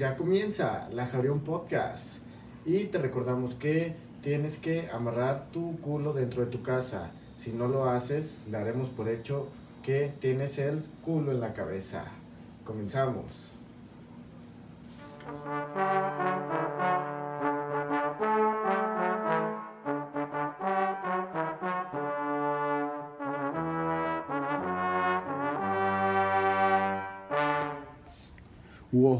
ya 0.00 0.16
comienza 0.16 0.88
la 0.92 1.04
Jabrión 1.04 1.40
Podcast 1.40 2.20
y 2.64 2.84
te 2.84 2.96
recordamos 2.96 3.52
que 3.52 3.94
tienes 4.22 4.56
que 4.56 4.88
amarrar 4.90 5.48
tu 5.52 5.78
culo 5.80 6.14
dentro 6.14 6.42
de 6.42 6.50
tu 6.50 6.62
casa. 6.62 7.10
Si 7.36 7.52
no 7.52 7.68
lo 7.68 7.84
haces, 7.84 8.40
le 8.50 8.56
haremos 8.56 8.88
por 8.88 9.10
hecho 9.10 9.48
que 9.82 10.10
tienes 10.18 10.56
el 10.56 10.82
culo 11.04 11.32
en 11.32 11.40
la 11.40 11.52
cabeza. 11.52 12.04
Comenzamos. 12.64 13.26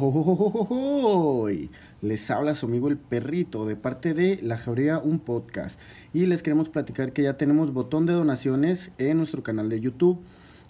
Wohohohohohoy. 0.00 1.70
Les 2.00 2.30
habla 2.30 2.54
su 2.54 2.66
amigo 2.66 2.88
el 2.88 2.96
perrito 2.96 3.66
de 3.66 3.76
parte 3.76 4.14
de 4.14 4.38
La 4.42 4.56
Jauría, 4.56 4.98
un 4.98 5.18
podcast. 5.18 5.78
Y 6.14 6.26
les 6.26 6.42
queremos 6.42 6.70
platicar 6.70 7.12
que 7.12 7.22
ya 7.22 7.36
tenemos 7.36 7.74
botón 7.74 8.06
de 8.06 8.14
donaciones 8.14 8.90
en 8.98 9.18
nuestro 9.18 9.42
canal 9.42 9.68
de 9.68 9.80
YouTube. 9.80 10.18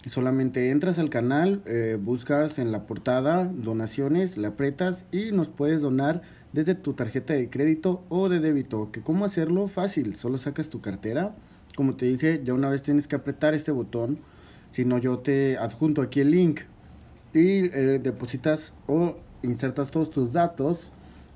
Solamente 0.05 0.69
entras 0.71 0.99
al 0.99 1.09
canal, 1.09 1.61
buscas 2.01 2.59
en 2.59 2.71
la 2.71 2.85
portada 2.87 3.45
donaciones, 3.45 4.35
le 4.35 4.47
aprietas 4.47 5.05
y 5.11 5.31
nos 5.31 5.47
puedes 5.47 5.79
donar 5.81 6.23
desde 6.53 6.75
tu 6.75 6.93
tarjeta 6.93 7.33
de 7.33 7.49
crédito 7.49 8.03
o 8.09 8.27
de 8.27 8.39
débito. 8.39 8.91
¿Que 8.91 9.01
¿Cómo 9.01 9.25
hacerlo? 9.25 9.67
Fácil, 9.67 10.15
solo 10.15 10.37
sacas 10.37 10.69
tu 10.69 10.81
cartera. 10.81 11.35
Como 11.75 11.95
te 11.95 12.07
dije, 12.07 12.41
ya 12.43 12.53
una 12.53 12.67
vez 12.67 12.83
tienes 12.83 13.07
que 13.07 13.15
apretar 13.15 13.53
este 13.53 13.71
botón. 13.71 14.19
Si 14.71 14.85
no, 14.85 14.97
yo 14.97 15.19
te 15.19 15.57
adjunto 15.57 16.01
aquí 16.01 16.19
el 16.19 16.31
link 16.31 16.61
y 17.33 17.65
eh, 17.65 17.99
depositas 18.01 18.73
o 18.87 19.15
insertas 19.43 19.91
todos 19.91 20.09
tus 20.09 20.33
datos 20.33 20.91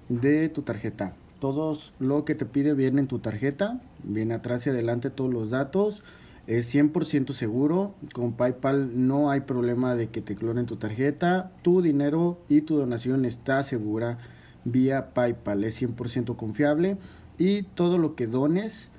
de 0.10 0.50
tu 0.50 0.62
tarjeta. 0.62 1.14
Todos 1.40 1.94
lo 2.00 2.26
que 2.26 2.36
te 2.36 2.46
pide 2.46 2.74
viene 2.74 3.02
en 3.02 3.08
tu 3.08 3.20
tarjeta, 3.20 3.80
viene 4.04 4.34
atrás 4.34 4.66
y 4.66 4.70
adelante 4.70 5.10
todos 5.10 5.32
los 5.34 5.50
datos. 5.50 6.04
Es 6.48 6.74
100% 6.74 7.34
seguro. 7.34 7.96
Con 8.14 8.34
PayPal 8.34 9.08
no 9.08 9.32
hay 9.32 9.42
problema 9.42 9.96
de 9.96 10.10
que 10.10 10.22
te 10.22 10.36
clonen 10.36 10.66
tu 10.66 10.76
tarjeta. 10.76 11.52
Tu 11.64 11.82
dinero 11.82 12.40
y 12.50 12.62
tu 12.62 12.78
donación 12.78 13.26
está 13.26 13.64
segura 13.64 14.20
vía 14.64 15.14
PayPal. 15.14 15.64
Es 15.64 15.82
100% 15.82 16.36
confiable. 16.36 16.98
Y 17.38 17.64
todo 17.64 17.98
lo 17.98 18.16
que 18.16 18.28
dones 18.28 18.92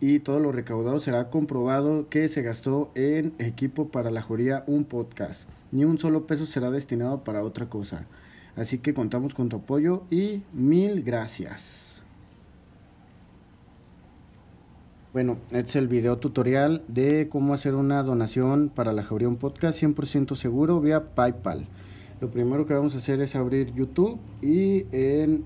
y 0.00 0.18
todo 0.20 0.40
lo 0.40 0.52
recaudado 0.52 1.00
será 1.00 1.30
comprobado 1.30 2.08
que 2.08 2.28
se 2.28 2.42
gastó 2.42 2.90
en 2.94 3.34
equipo 3.38 3.88
para 3.88 4.10
la 4.10 4.22
joría 4.22 4.64
un 4.66 4.84
podcast. 4.84 5.48
Ni 5.72 5.84
un 5.84 5.98
solo 5.98 6.26
peso 6.26 6.46
será 6.46 6.70
destinado 6.70 7.24
para 7.24 7.42
otra 7.42 7.68
cosa. 7.68 8.06
Así 8.56 8.78
que 8.78 8.94
contamos 8.94 9.34
con 9.34 9.48
tu 9.48 9.56
apoyo 9.56 10.04
y 10.10 10.42
mil 10.52 11.02
gracias. 11.02 12.02
Bueno, 15.12 15.38
este 15.46 15.70
es 15.70 15.76
el 15.76 15.88
video 15.88 16.18
tutorial 16.18 16.82
de 16.88 17.28
cómo 17.30 17.54
hacer 17.54 17.74
una 17.74 18.02
donación 18.02 18.68
para 18.68 18.92
la 18.92 19.02
Jauría 19.02 19.28
un 19.28 19.36
podcast 19.36 19.82
100% 19.82 20.36
seguro 20.36 20.78
vía 20.80 21.14
PayPal. 21.14 21.66
Lo 22.20 22.30
primero 22.30 22.66
que 22.66 22.74
vamos 22.74 22.94
a 22.94 22.98
hacer 22.98 23.22
es 23.22 23.34
abrir 23.34 23.72
YouTube 23.74 24.18
y 24.42 24.84
en 24.92 25.44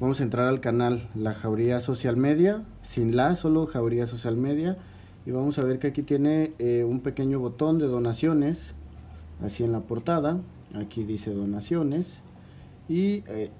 Vamos 0.00 0.18
a 0.18 0.24
entrar 0.24 0.48
al 0.48 0.60
canal 0.60 1.08
La 1.14 1.34
Jauría 1.34 1.78
Social 1.78 2.16
Media, 2.16 2.64
sin 2.82 3.14
la, 3.14 3.36
solo 3.36 3.64
Jauría 3.66 4.08
Social 4.08 4.36
Media. 4.36 4.76
Y 5.24 5.30
vamos 5.30 5.56
a 5.60 5.64
ver 5.64 5.78
que 5.78 5.86
aquí 5.86 6.02
tiene 6.02 6.52
eh, 6.58 6.82
un 6.82 6.98
pequeño 6.98 7.38
botón 7.38 7.78
de 7.78 7.86
donaciones, 7.86 8.74
así 9.40 9.62
en 9.62 9.70
la 9.70 9.82
portada. 9.82 10.40
Aquí 10.74 11.04
dice 11.04 11.32
donaciones. 11.32 12.22
Y, 12.88 13.22
eh, 13.28 13.52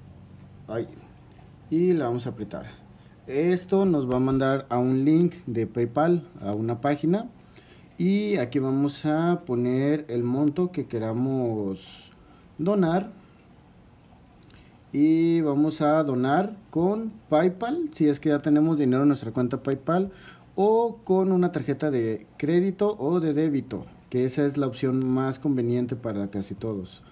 y 1.71 1.93
la 1.93 2.07
vamos 2.07 2.27
a 2.27 2.31
apretar. 2.31 2.67
Esto 3.29 3.85
nos 3.85 4.11
va 4.11 4.17
a 4.17 4.21
mandar 4.21 4.67
a 4.71 4.79
un 4.79 5.05
link 5.05 5.35
de 5.47 5.69
PayPal, 5.69 6.29
a 6.41 6.51
una 6.51 6.81
página. 6.81 7.31
Y 7.97 8.39
aquí 8.39 8.59
vamos 8.59 9.07
a 9.07 9.43
poner 9.47 10.05
el 10.09 10.25
monto 10.25 10.73
que 10.73 10.89
queramos 10.89 12.11
donar 12.59 13.13
y 14.95 15.41
vamos 15.41 15.81
a 15.81 16.01
donar 16.05 16.55
con 16.71 17.11
PayPal, 17.29 17.91
si 17.93 18.07
es 18.07 18.21
que 18.21 18.29
ya 18.29 18.41
tenemos 18.43 18.79
dinero 18.79 19.03
en 19.03 19.09
nuestra 19.09 19.33
cuenta 19.33 19.61
PayPal, 19.61 20.13
o 20.55 20.99
con 21.03 21.33
una 21.33 21.51
tarjeta 21.51 21.91
de 21.91 22.29
crédito 22.37 22.95
o 23.01 23.19
de 23.19 23.35
débito, 23.35 23.87
que 24.09 24.25
esa 24.25 24.47
es 24.47 24.57
la 24.57 24.69
opción 24.69 25.05
más 25.05 25.41
conveniente 25.41 25.97
para 25.97 26.29
casi 26.29 26.55
todos. 26.55 27.03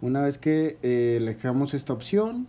Una 0.00 0.22
vez 0.22 0.38
que 0.38 0.78
eh, 0.84 1.16
elegamos 1.16 1.74
esta 1.74 1.92
opción, 1.92 2.46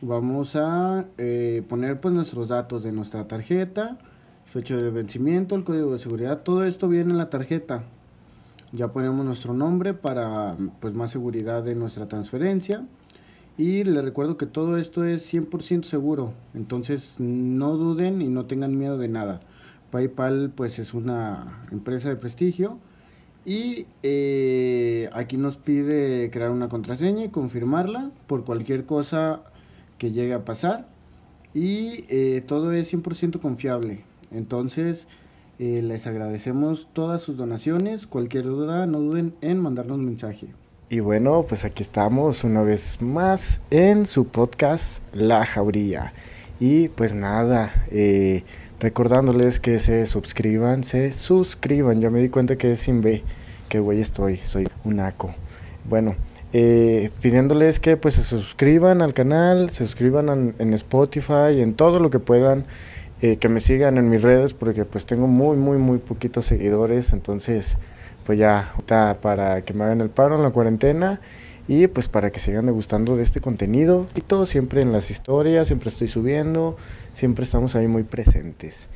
vamos 0.00 0.56
a 0.56 1.04
eh, 1.18 1.62
poner 1.68 2.00
pues 2.00 2.14
nuestros 2.14 2.48
datos 2.48 2.84
de 2.84 2.92
nuestra 2.92 3.28
tarjeta, 3.28 3.98
fecha 4.46 4.78
de 4.78 4.90
vencimiento, 4.90 5.56
el 5.56 5.64
código 5.64 5.92
de 5.92 5.98
seguridad, 5.98 6.40
todo 6.40 6.64
esto 6.64 6.88
viene 6.88 7.10
en 7.10 7.18
la 7.18 7.28
tarjeta. 7.28 7.84
Ya 8.72 8.88
ponemos 8.88 9.26
nuestro 9.26 9.52
nombre 9.52 9.92
para 9.92 10.56
pues 10.80 10.94
más 10.94 11.10
seguridad 11.10 11.62
de 11.62 11.74
nuestra 11.74 12.08
transferencia 12.08 12.82
y 13.58 13.84
les 13.84 14.04
recuerdo 14.04 14.36
que 14.36 14.46
todo 14.46 14.76
esto 14.76 15.04
es 15.04 15.32
100% 15.32 15.84
seguro, 15.84 16.32
entonces 16.54 17.16
no 17.18 17.76
duden 17.76 18.20
y 18.20 18.28
no 18.28 18.44
tengan 18.46 18.76
miedo 18.76 18.98
de 18.98 19.08
nada. 19.08 19.40
PayPal 19.90 20.52
pues 20.54 20.78
es 20.78 20.94
una 20.94 21.66
empresa 21.72 22.08
de 22.08 22.16
prestigio 22.16 22.78
y 23.46 23.86
eh, 24.02 25.08
aquí 25.12 25.36
nos 25.36 25.56
pide 25.56 26.30
crear 26.30 26.50
una 26.50 26.68
contraseña 26.68 27.24
y 27.24 27.28
confirmarla 27.28 28.10
por 28.26 28.44
cualquier 28.44 28.84
cosa 28.84 29.42
que 29.98 30.10
llegue 30.12 30.34
a 30.34 30.44
pasar 30.44 30.88
y 31.54 32.04
eh, 32.08 32.42
todo 32.46 32.72
es 32.72 32.92
100% 32.92 33.40
confiable. 33.40 34.04
Entonces 34.30 35.06
eh, 35.58 35.80
les 35.80 36.06
agradecemos 36.06 36.88
todas 36.92 37.22
sus 37.22 37.38
donaciones, 37.38 38.06
cualquier 38.06 38.44
duda 38.44 38.86
no 38.86 39.00
duden 39.00 39.34
en 39.40 39.60
mandarnos 39.60 39.96
un 39.96 40.04
mensaje. 40.04 40.48
Y 40.88 41.00
bueno, 41.00 41.44
pues 41.48 41.64
aquí 41.64 41.82
estamos 41.82 42.44
una 42.44 42.62
vez 42.62 43.02
más 43.02 43.60
en 43.70 44.06
su 44.06 44.28
podcast 44.28 45.02
La 45.12 45.44
Jauría. 45.44 46.12
Y 46.60 46.90
pues 46.90 47.12
nada, 47.12 47.72
eh, 47.90 48.44
recordándoles 48.78 49.58
que 49.58 49.80
se 49.80 50.06
suscriban, 50.06 50.84
se 50.84 51.10
suscriban. 51.10 52.00
Ya 52.00 52.08
me 52.10 52.20
di 52.20 52.28
cuenta 52.28 52.56
que 52.56 52.70
es 52.70 52.78
sin 52.78 53.00
B, 53.00 53.24
que 53.68 53.80
güey 53.80 54.00
estoy, 54.00 54.36
soy 54.36 54.68
un 54.84 55.00
aco. 55.00 55.34
Bueno, 55.88 56.14
eh, 56.52 57.10
pidiéndoles 57.20 57.80
que 57.80 57.96
pues 57.96 58.14
se 58.14 58.22
suscriban 58.22 59.02
al 59.02 59.12
canal, 59.12 59.70
se 59.70 59.84
suscriban 59.84 60.54
en, 60.56 60.72
Spotify, 60.74 61.62
en 61.62 61.74
todo 61.74 61.98
lo 61.98 62.10
que 62.10 62.20
puedan. 62.20 62.64
Eh, 63.22 63.38
que 63.38 63.48
me 63.48 63.60
sigan 63.60 63.98
en 63.98 64.10
mis 64.10 64.20
redes 64.20 64.52
porque 64.52 64.84
pues 64.84 65.06
tengo 65.06 65.26
muy 65.26 65.56
muy 65.56 65.78
muy 65.78 65.96
poquitos 65.96 66.44
seguidores 66.44 67.14
entonces 67.14 67.78
pues 68.26 68.38
ya 68.38 68.72
está 68.78 69.20
para 69.20 69.62
que 69.62 69.72
me 69.72 69.84
hagan 69.84 70.00
el 70.00 70.10
paro 70.10 70.34
en 70.34 70.42
la 70.42 70.50
cuarentena 70.50 71.20
y 71.68 71.86
pues 71.86 72.08
para 72.08 72.30
que 72.30 72.40
sigan 72.40 72.66
degustando 72.66 73.16
de 73.16 73.22
este 73.22 73.40
contenido 73.40 74.06
y 74.14 74.20
todo 74.20 74.46
siempre 74.46 74.82
en 74.82 74.92
las 74.92 75.10
historias, 75.10 75.68
siempre 75.68 75.88
estoy 75.88 76.08
subiendo, 76.08 76.76
siempre 77.12 77.44
estamos 77.44 77.74
ahí 77.76 77.88
muy 77.88 78.02
presentes. 78.02 78.88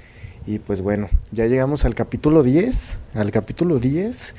Y 0.47 0.59
pues 0.59 0.81
bueno, 0.81 1.09
ya 1.33 1.47
llegamos 1.47 1.85
al 1.85 1.95
capítulo 1.95 2.43
10, 2.43 2.99
al 3.15 3.31
capítulo 3.31 3.79
10, 3.79 4.35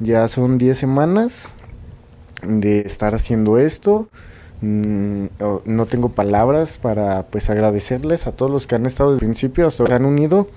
ya 0.00 0.28
son 0.28 0.58
10 0.58 0.76
semanas 0.76 1.54
de 2.42 2.80
estar 2.80 3.14
haciendo 3.14 3.58
esto. 3.58 4.08
Mm, 4.60 5.26
no 5.64 5.86
tengo 5.86 6.10
palabras 6.10 6.78
para 6.78 7.26
pues 7.26 7.50
agradecerles 7.50 8.26
a 8.26 8.32
todos 8.32 8.50
los 8.50 8.66
que 8.66 8.74
han 8.74 8.86
estado 8.86 9.12
desde 9.12 9.24
el 9.24 9.30
principio 9.30 9.66
hasta 9.66 9.94
han 9.94 10.04
unido. 10.04 10.48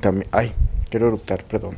También, 0.00 0.28
ay, 0.32 0.52
quiero 0.88 1.08
eruptar, 1.08 1.44
perdón. 1.44 1.76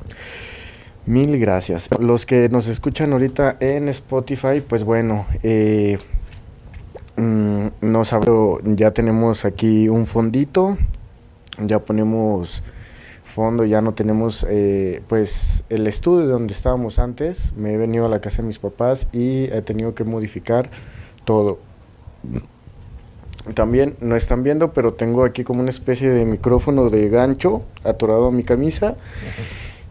Mil 1.05 1.37
gracias. 1.41 1.89
Los 1.99 2.27
que 2.27 2.49
nos 2.49 2.69
escuchan 2.69 3.13
ahorita 3.13 3.57
en 3.59 3.89
Spotify, 3.89 4.61
pues 4.67 4.85
bueno, 4.85 5.27
eh, 5.43 5.99
mm, 7.17 7.67
nos 7.81 8.13
abro, 8.13 8.61
ya 8.63 8.93
tenemos 8.93 9.45
aquí 9.45 9.89
un 9.89 10.07
fondito, 10.07 10.79
ya 11.59 11.81
ponemos 11.81 12.63
fondo, 13.25 13.65
ya 13.65 13.81
no 13.81 13.95
tenemos 13.95 14.47
eh, 14.49 15.03
pues 15.09 15.65
el 15.71 15.89
estudio 15.89 16.27
donde 16.27 16.53
estábamos 16.53 17.01
antes, 17.01 17.53
me 17.57 17.75
he 17.75 17.77
venido 17.77 18.05
a 18.05 18.09
la 18.09 18.21
casa 18.21 18.43
de 18.43 18.47
mis 18.47 18.61
papás 18.61 19.09
y 19.13 19.45
he 19.45 19.63
tenido 19.63 19.97
que 19.97 20.05
modificar 20.05 20.71
todo. 21.25 21.59
También 23.55 23.97
no 24.01 24.15
están 24.15 24.45
viendo, 24.45 24.73
pero 24.73 24.95
tengo 24.95 25.25
aquí 25.25 25.43
como 25.43 25.63
una 25.63 25.71
especie 25.71 26.11
de 26.11 26.25
micrófono 26.25 26.91
de 26.91 27.09
gancho 27.09 27.65
atorado 27.83 28.29
a 28.29 28.31
mi 28.31 28.45
camisa. 28.45 28.95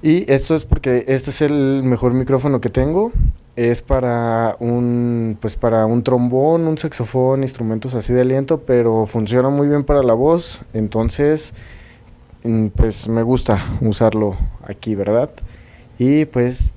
Y 0.04 0.32
esto 0.32 0.56
es 0.56 0.66
porque 0.66 1.06
este 1.08 1.30
es 1.30 1.42
el 1.42 1.84
mejor 1.84 2.14
micrófono 2.14 2.60
que 2.60 2.70
tengo. 2.70 3.12
Es 3.56 3.84
para 3.84 4.56
un, 4.60 5.38
pues 5.40 5.58
para 5.58 5.86
un 5.86 6.04
trombón, 6.04 6.68
un 6.68 6.78
saxofón, 6.78 7.44
instrumentos 7.44 7.94
así 7.94 8.12
de 8.14 8.22
aliento, 8.22 8.62
pero 8.62 9.06
funciona 9.06 9.50
muy 9.50 9.68
bien 9.68 9.84
para 9.84 10.02
la 10.02 10.14
voz. 10.14 10.64
Entonces, 10.74 11.54
mm, 12.44 12.68
pues 12.68 13.08
me 13.08 13.22
gusta 13.22 13.60
usarlo 13.82 14.38
aquí, 14.64 14.96
¿verdad? 14.96 15.30
Y 16.00 16.26
pues 16.26 16.74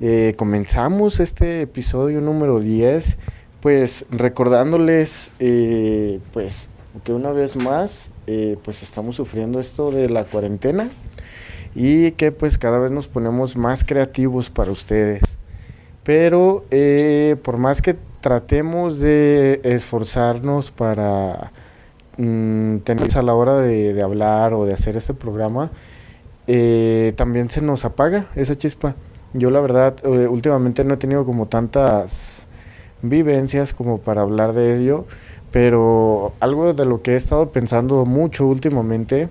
eh, 0.00 0.34
comenzamos 0.36 1.18
este 1.18 1.62
episodio 1.62 2.20
número 2.20 2.60
10 2.60 3.18
pues 3.60 4.06
recordándoles, 4.10 5.32
eh, 5.40 6.20
pues 6.32 6.68
que 7.02 7.12
una 7.12 7.32
vez 7.32 7.56
más, 7.56 8.12
eh, 8.28 8.56
pues 8.62 8.84
estamos 8.84 9.16
sufriendo 9.16 9.58
esto 9.58 9.90
de 9.90 10.08
la 10.08 10.24
cuarentena 10.24 10.88
y 11.74 12.12
que 12.12 12.32
pues 12.32 12.58
cada 12.58 12.78
vez 12.78 12.90
nos 12.90 13.08
ponemos 13.08 13.56
más 13.56 13.84
creativos 13.84 14.50
para 14.50 14.70
ustedes. 14.70 15.38
Pero 16.04 16.64
eh, 16.70 17.36
por 17.42 17.58
más 17.58 17.82
que 17.82 17.96
tratemos 18.20 18.98
de 18.98 19.60
esforzarnos 19.64 20.70
para 20.70 21.52
mm, 22.16 22.78
tener 22.78 23.16
a 23.16 23.22
la 23.22 23.34
hora 23.34 23.58
de, 23.58 24.00
hablar 24.02 24.54
o 24.54 24.64
de 24.64 24.74
hacer 24.74 24.96
este 24.96 25.14
programa, 25.14 25.70
eh, 26.46 27.12
también 27.16 27.50
se 27.50 27.60
nos 27.62 27.84
apaga 27.84 28.26
esa 28.34 28.56
chispa. 28.56 28.96
Yo 29.34 29.50
la 29.50 29.60
verdad 29.60 29.96
últimamente 30.06 30.84
no 30.84 30.94
he 30.94 30.96
tenido 30.96 31.26
como 31.26 31.46
tantas 31.46 32.48
vivencias 33.02 33.74
como 33.74 33.98
para 33.98 34.22
hablar 34.22 34.52
de 34.52 34.76
ello, 34.76 35.04
pero 35.50 36.32
algo 36.40 36.74
de 36.74 36.84
lo 36.84 37.02
que 37.02 37.12
he 37.12 37.16
estado 37.16 37.50
pensando 37.52 38.04
mucho 38.04 38.46
últimamente, 38.46 39.28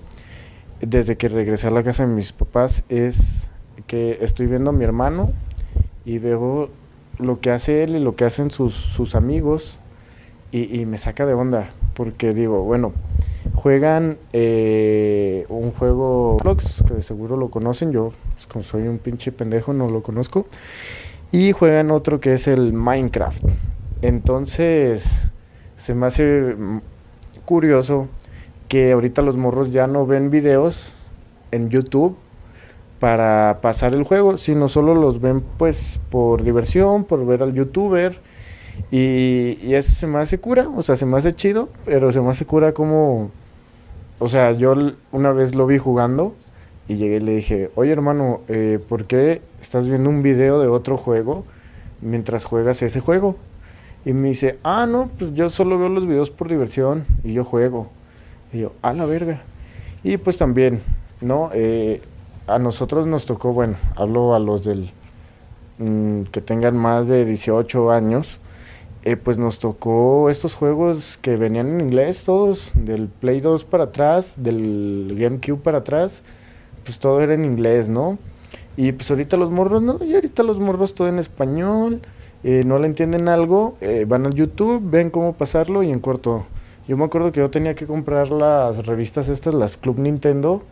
desde 0.82 1.18
que 1.18 1.30
regresé 1.30 1.68
a 1.68 1.72
la 1.72 1.84
casa 1.84 2.06
de 2.06 2.14
mis 2.14 2.34
papás, 2.34 2.84
es 2.90 3.50
que 3.88 4.20
estoy 4.22 4.48
viendo 4.48 4.70
a 4.70 4.74
mi 4.74 4.84
hermano 4.84 5.32
y 6.06 6.20
veo 6.20 6.70
lo 7.20 7.40
que 7.40 7.52
hace 7.52 7.84
él 7.84 7.96
y 7.96 8.00
lo 8.00 8.16
que 8.16 8.26
hacen 8.26 8.52
sus, 8.52 8.74
sus 8.74 9.16
amigos 9.16 9.80
y, 10.52 10.86
me 10.86 10.98
saca 10.98 11.26
de 11.26 11.34
onda, 11.34 11.70
porque 11.94 12.34
digo, 12.34 12.64
bueno, 12.64 12.94
juegan 13.54 14.18
eh, 14.32 15.46
un 15.50 15.72
juego 15.72 16.38
que 16.88 17.02
seguro 17.02 17.36
lo 17.36 17.50
conocen, 17.50 17.92
yo 17.92 18.14
pues, 18.52 18.66
soy 18.66 18.88
un 18.88 18.98
pinche 18.98 19.32
pendejo 19.32 19.74
no 19.74 19.90
lo 19.90 20.02
conozco, 20.02 20.48
y 21.32 21.52
juegan 21.52 21.92
otro 21.92 22.22
que 22.22 22.34
es 22.34 22.48
el 22.48 22.72
Minecraft. 22.72 23.44
Entonces, 24.02 25.30
se 25.76 25.96
me 25.96 26.08
hace 26.08 26.56
curioso 27.44 28.08
que 28.68 28.92
ahorita 28.92 29.22
los 29.22 29.38
morros 29.38 29.72
ya 29.72 29.88
no 29.88 30.06
ven 30.06 30.30
videos 30.30 30.94
en 31.52 31.70
YouTube 31.70 32.18
para 33.00 33.60
pasar 33.62 33.94
el 33.94 34.04
juego, 34.04 34.38
sino 34.38 34.70
solo 34.70 34.96
los 34.96 35.22
ven 35.22 35.44
pues 35.58 36.00
por 36.10 36.44
diversión, 36.44 37.04
por 37.04 37.26
ver 37.26 37.44
al 37.44 37.54
youtuber. 37.54 38.20
Y, 38.92 39.74
eso 39.74 39.92
se 39.92 40.08
me 40.08 40.20
hace 40.20 40.40
cura, 40.40 40.68
o 40.70 40.84
sea, 40.84 40.96
se 40.96 41.06
me 41.06 41.18
hace 41.18 41.34
chido, 41.34 41.70
pero 41.86 42.12
se 42.12 42.22
me 42.22 42.30
hace 42.30 42.46
cura 42.46 42.74
como... 42.74 43.32
O 44.20 44.28
sea, 44.28 44.52
yo 44.54 44.76
una 45.12 45.32
vez 45.32 45.56
lo 45.56 45.68
vi 45.68 45.78
jugando 45.78 46.34
y 46.88 46.96
llegué 46.96 47.18
y 47.18 47.20
le 47.20 47.36
dije, 47.36 47.70
oye 47.76 47.92
hermano, 47.92 48.42
eh, 48.48 48.80
¿por 48.88 49.06
qué 49.06 49.42
estás 49.62 49.88
viendo 49.88 50.10
un 50.10 50.24
video 50.24 50.60
de 50.60 50.68
otro 50.68 50.98
juego 50.98 51.46
mientras 52.02 52.44
juegas 52.44 52.82
ese 52.82 53.00
juego? 53.00 53.36
Y 54.06 54.14
me 54.14 54.30
dice, 54.30 54.58
ah, 54.64 54.88
no, 54.88 55.12
pues 55.20 55.34
yo 55.34 55.50
solo 55.50 55.78
veo 55.78 55.90
los 55.90 56.08
videos 56.08 56.32
por 56.32 56.50
diversión 56.50 57.06
y 57.24 57.34
yo 57.34 57.44
juego. 57.44 57.90
Y 58.58 58.68
a 58.82 58.94
la 58.94 59.06
verga. 59.06 59.42
Y 60.04 60.18
pues 60.18 60.38
también, 60.38 60.82
¿no? 61.22 61.52
Eh, 61.54 62.02
a 62.48 62.58
nosotros 62.58 63.06
nos 63.06 63.26
tocó, 63.26 63.54
bueno, 63.54 63.76
hablo 63.96 64.34
a 64.34 64.40
los 64.40 64.64
del 64.64 64.90
mm, 65.78 66.24
que 66.32 66.42
tengan 66.42 66.76
más 66.76 67.08
de 67.08 67.24
18 67.24 67.92
años, 67.92 68.40
eh, 69.04 69.16
pues 69.16 69.38
nos 69.38 69.60
tocó 69.60 70.32
estos 70.32 70.56
juegos 70.56 71.20
que 71.22 71.38
venían 71.38 71.68
en 71.68 71.82
inglés 71.82 72.24
todos, 72.24 72.72
del 72.74 73.10
Play 73.10 73.42
2 73.42 73.64
para 73.66 73.86
atrás, 73.86 74.36
del 74.38 75.16
GameCube 75.16 75.62
para 75.62 75.80
atrás, 75.80 76.24
pues 76.84 76.98
todo 76.98 77.22
era 77.22 77.36
en 77.36 77.46
inglés, 77.46 77.90
¿no? 77.90 78.18
Y 78.76 78.92
pues 78.92 79.12
ahorita 79.12 79.38
los 79.38 79.52
morros, 79.52 79.84
¿no? 79.84 80.04
Y 80.04 80.16
ahorita 80.16 80.42
los 80.42 80.60
morros 80.60 80.96
todo 80.96 81.10
en 81.10 81.20
español, 81.20 82.02
eh, 82.44 82.64
no 82.66 82.80
le 82.80 82.88
entienden 82.88 83.28
algo, 83.28 83.78
eh, 83.82 84.06
van 84.08 84.26
al 84.26 84.34
YouTube, 84.34 84.82
ven 84.84 85.12
cómo 85.12 85.34
pasarlo 85.34 85.84
y 85.84 85.92
en 85.92 86.00
corto. 86.00 86.46
Yo 86.88 86.96
me 86.96 87.04
acuerdo 87.04 87.34
que 87.34 87.42
yo 87.42 87.52
tenía 87.52 87.76
que 87.76 87.86
comprar 87.86 88.30
las 88.30 88.86
revistas 88.86 89.28
estas, 89.28 89.54
las 89.54 89.76
Club 89.76 90.00
Nintendo, 90.00 90.64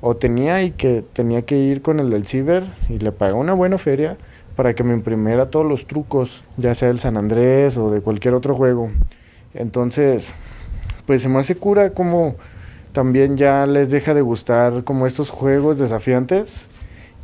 o 0.00 0.16
tenía 0.16 0.62
y 0.64 0.72
que 0.72 1.04
tenía 1.12 1.42
que 1.42 1.56
ir 1.56 1.82
con 1.82 2.00
el 2.00 2.10
del 2.10 2.26
ciber 2.26 2.64
y 2.88 2.98
le 2.98 3.12
pagué 3.12 3.34
una 3.34 3.54
buena 3.54 3.78
feria 3.78 4.16
para 4.56 4.74
que 4.74 4.82
me 4.82 4.92
imprimiera 4.92 5.50
todos 5.50 5.64
los 5.64 5.86
trucos, 5.86 6.42
ya 6.56 6.74
sea 6.74 6.88
del 6.88 6.98
San 6.98 7.16
Andrés 7.16 7.76
o 7.78 7.90
de 7.90 8.00
cualquier 8.00 8.34
otro 8.34 8.56
juego. 8.56 8.90
Entonces, 9.54 10.34
pues 11.06 11.22
se 11.22 11.28
me 11.28 11.38
hace 11.38 11.54
cura 11.54 11.90
como 11.90 12.34
también 12.92 13.36
ya 13.36 13.64
les 13.64 13.92
deja 13.92 14.14
de 14.14 14.20
gustar 14.20 14.82
como 14.82 15.06
estos 15.06 15.30
juegos 15.30 15.78
desafiantes 15.78 16.68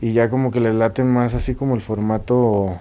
y 0.00 0.12
ya 0.12 0.31
como 0.31 0.52
que 0.52 0.61
les 0.61 0.75
laten 0.76 1.11
más 1.12 1.35
así 1.35 1.56
como 1.56 1.75
el 1.75 1.81
formato, 1.81 2.79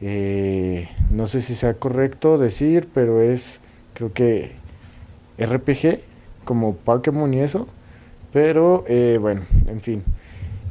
eh, 0.00 0.88
no 1.10 1.26
sé 1.26 1.42
si 1.42 1.56
sea 1.56 1.74
correcto 1.74 2.38
decir, 2.38 2.88
pero 2.94 3.20
es 3.20 3.60
creo 3.94 4.12
que 4.12 4.52
RPG, 5.38 6.00
como 6.44 6.74
Pokémon 6.74 7.32
y 7.32 7.40
eso, 7.40 7.66
pero 8.32 8.84
eh, 8.88 9.18
bueno, 9.20 9.42
en 9.66 9.80
fin. 9.80 10.02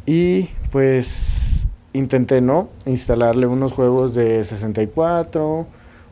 Y 0.06 0.50
pues 0.72 1.68
intenté, 1.94 2.42
¿no? 2.42 2.70
Instalarle 2.86 3.48
unos 3.48 3.74
juegos 3.74 4.14
de 4.16 4.44
64, 4.44 5.68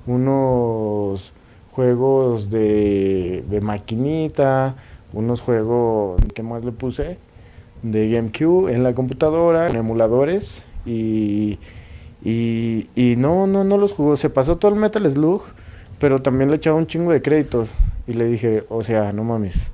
unos 0.08 1.34
juegos 1.72 2.50
de, 2.50 3.44
maquinita, 3.62 4.76
unos 5.14 5.42
juegos, 5.42 6.22
¿qué 6.34 6.44
más 6.44 6.64
le 6.64 6.72
puse? 6.72 7.18
De 7.84 8.10
GameCube 8.10 8.74
en 8.74 8.84
la 8.84 8.96
computadora, 8.96 9.70
en 9.70 9.76
emuladores 9.76 10.66
y, 10.86 11.60
y, 12.24 12.90
y 12.96 13.16
no, 13.18 13.48
no, 13.48 13.64
no 13.64 13.78
los 13.78 13.94
jugó. 13.94 14.18
Se 14.18 14.30
pasó 14.30 14.58
todo 14.58 14.74
el 14.74 14.80
Metal 14.80 15.10
Slug, 15.10 15.44
pero 16.00 16.22
también 16.22 16.50
le 16.50 16.58
echaba 16.58 16.78
un 16.78 16.88
chingo 16.88 17.12
de 17.12 17.22
créditos. 17.22 17.74
Y 18.08 18.14
le 18.14 18.26
dije, 18.26 18.66
o 18.70 18.84
sea, 18.84 19.12
no 19.14 19.24
mames. 19.24 19.72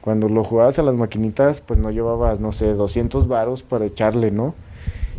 Cuando 0.00 0.28
lo 0.28 0.44
jugabas 0.44 0.78
a 0.78 0.82
las 0.82 0.94
maquinitas, 0.94 1.60
pues 1.60 1.78
no 1.78 1.90
llevabas, 1.90 2.40
no 2.40 2.52
sé, 2.52 2.72
200 2.72 3.28
varos 3.28 3.62
para 3.62 3.84
echarle, 3.84 4.30
¿no? 4.30 4.54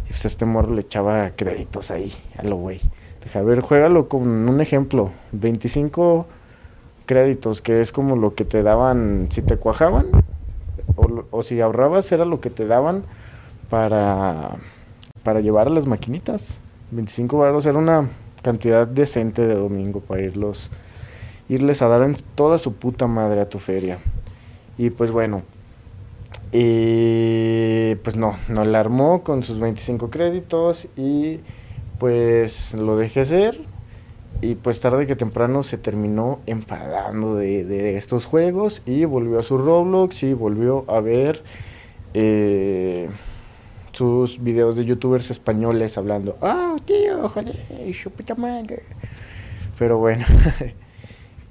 Y 0.05 0.09
pues 0.09 0.25
este 0.25 0.45
morro 0.45 0.73
le 0.73 0.81
echaba 0.81 1.31
créditos 1.35 1.91
ahí, 1.91 2.11
a 2.37 2.43
lo 2.43 2.55
güey. 2.57 2.79
Dije, 3.23 3.37
a 3.37 3.43
ver, 3.43 3.61
juégalo 3.61 4.09
con 4.09 4.27
un 4.49 4.61
ejemplo. 4.61 5.11
25 5.33 6.25
créditos, 7.05 7.61
que 7.61 7.81
es 7.81 7.91
como 7.91 8.15
lo 8.15 8.33
que 8.35 8.45
te 8.45 8.63
daban 8.63 9.27
si 9.29 9.41
te 9.41 9.57
cuajaban 9.57 10.07
o, 10.95 11.43
si 11.43 11.59
ahorrabas 11.61 12.11
era 12.11 12.25
lo 12.25 12.39
que 12.41 12.49
te 12.49 12.65
daban 12.65 13.03
para, 13.69 14.57
para 15.23 15.41
llevar 15.41 15.67
a 15.67 15.71
las 15.71 15.87
maquinitas. 15.87 16.61
25 16.91 17.37
baros 17.37 17.65
era 17.65 17.77
una 17.77 18.09
cantidad 18.41 18.87
decente 18.87 19.45
de 19.45 19.55
domingo 19.55 19.99
para 20.01 20.21
irlos 20.21 20.71
irles 21.51 21.81
a 21.81 21.89
dar 21.89 22.03
en 22.03 22.15
toda 22.35 22.57
su 22.57 22.73
puta 22.73 23.07
madre 23.07 23.41
a 23.41 23.49
tu 23.49 23.59
feria. 23.59 23.99
Y 24.77 24.89
pues 24.89 25.11
bueno, 25.11 25.43
pues 26.51 28.15
no, 28.15 28.37
no 28.47 28.63
la 28.63 28.79
armó 28.79 29.23
con 29.23 29.43
sus 29.43 29.59
25 29.59 30.09
créditos 30.09 30.87
y 30.95 31.41
pues 31.99 32.73
lo 32.73 32.95
dejé 32.95 33.19
hacer 33.19 33.61
y 34.41 34.55
pues 34.55 34.79
tarde 34.79 35.05
que 35.05 35.15
temprano 35.17 35.61
se 35.63 35.77
terminó 35.77 36.39
enfadando 36.45 37.35
de, 37.35 37.97
estos 37.97 38.25
juegos 38.25 38.81
y 38.85 39.03
volvió 39.03 39.39
a 39.39 39.43
su 39.43 39.57
Roblox 39.57 40.23
y 40.23 40.33
volvió 40.33 40.85
a 40.87 41.01
ver 41.01 41.43
eh, 42.13 43.09
sus 43.91 44.41
videos 44.41 44.77
de 44.77 44.85
youtubers 44.85 45.31
españoles 45.31 45.97
hablando, 45.97 46.37
oh 46.39 46.77
tío, 46.85 47.27
joder, 47.27 47.55
puta 48.15 48.35
madre. 48.35 48.83
Pero 49.77 49.97
bueno, 49.97 50.25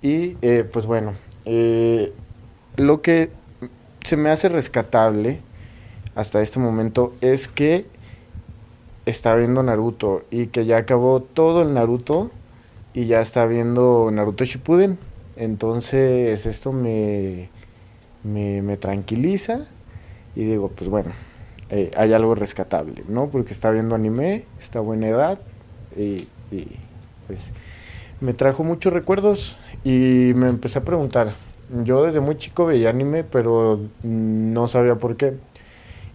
y 0.03 0.37
eh, 0.43 0.65
pues 0.71 0.87
bueno, 0.87 1.13
eh, 1.45 2.13
lo 2.77 3.03
que 3.03 3.31
se 4.05 4.17
me 4.17 4.31
hace 4.31 4.49
rescatable 4.49 5.41
hasta 6.15 6.43
este 6.43 6.59
momento 6.59 7.15
es 7.21 7.49
que 7.49 7.87
está 9.07 9.35
viendo 9.35 9.63
Naruto 9.63 10.25
y 10.31 10.47
que 10.47 10.65
ya 10.65 10.79
acabó 10.79 11.21
todo 11.21 11.63
el 11.63 11.75
Naruto 11.75 12.31
y 12.95 13.07
ya 13.07 13.21
está 13.21 13.47
viendo 13.47 14.11
Naruto 14.13 14.45
Shippuden. 14.45 14.99
Entonces 15.37 16.47
esto 16.47 16.73
me, 16.73 17.49
me, 18.25 18.77
tranquiliza 18.77 19.67
y 20.35 20.45
digo, 20.45 20.69
pues 20.69 20.91
bueno, 20.91 21.13
eh, 21.71 21.91
hay 21.97 22.13
algo 22.13 22.35
rescatable, 22.35 23.05
¿no? 23.09 23.29
Porque 23.31 23.53
está 23.53 23.71
viendo 23.71 23.95
anime, 23.95 24.45
está 24.59 24.81
buena 24.81 25.09
edad 25.09 25.41
y, 25.97 26.29
pues 27.27 27.53
me 28.21 28.35
trajo 28.35 28.65
muchos 28.65 28.93
recuerdos 28.93 29.57
y 29.85 30.33
me 30.35 30.49
empecé 30.49 30.81
a 30.81 30.85
preguntar. 30.85 31.33
Yo 31.85 32.05
desde 32.05 32.21
muy 32.21 32.37
chico 32.37 32.67
veía 32.67 32.91
anime, 32.91 33.25
pero 33.25 33.81
no 34.03 34.69
sabía 34.69 34.97
por 34.97 35.17
qué. 35.17 35.35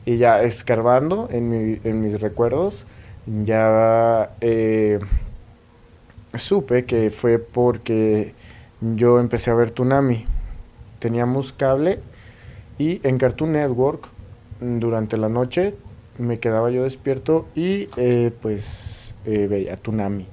Y 0.06 0.18
ya 0.18 0.44
escarbando 0.44 1.30
en, 1.32 1.80
en 1.84 2.02
mis 2.02 2.22
recuerdos, 2.22 2.86
ya 3.26 4.32
eh, 4.42 5.00
supe 6.36 6.86
que 6.86 7.10
fue 7.10 7.40
porque 7.40 8.34
yo 8.82 9.20
empecé 9.20 9.52
a 9.52 9.56
ver 9.56 9.72
Tsunami. 9.72 10.26
Teníamos 11.00 11.54
cable 11.54 12.00
y 12.78 13.00
en 13.08 13.18
Cartoon 13.18 13.54
Network 13.54 14.10
durante 14.60 15.18
la 15.18 15.30
noche 15.30 15.76
me 16.18 16.40
quedaba 16.40 16.72
yo 16.72 16.84
despierto 16.84 17.48
y 17.56 17.90
eh, 17.98 18.32
pues 18.42 19.16
eh, 19.26 19.48
veía 19.48 19.76
Tsunami. 19.76 20.28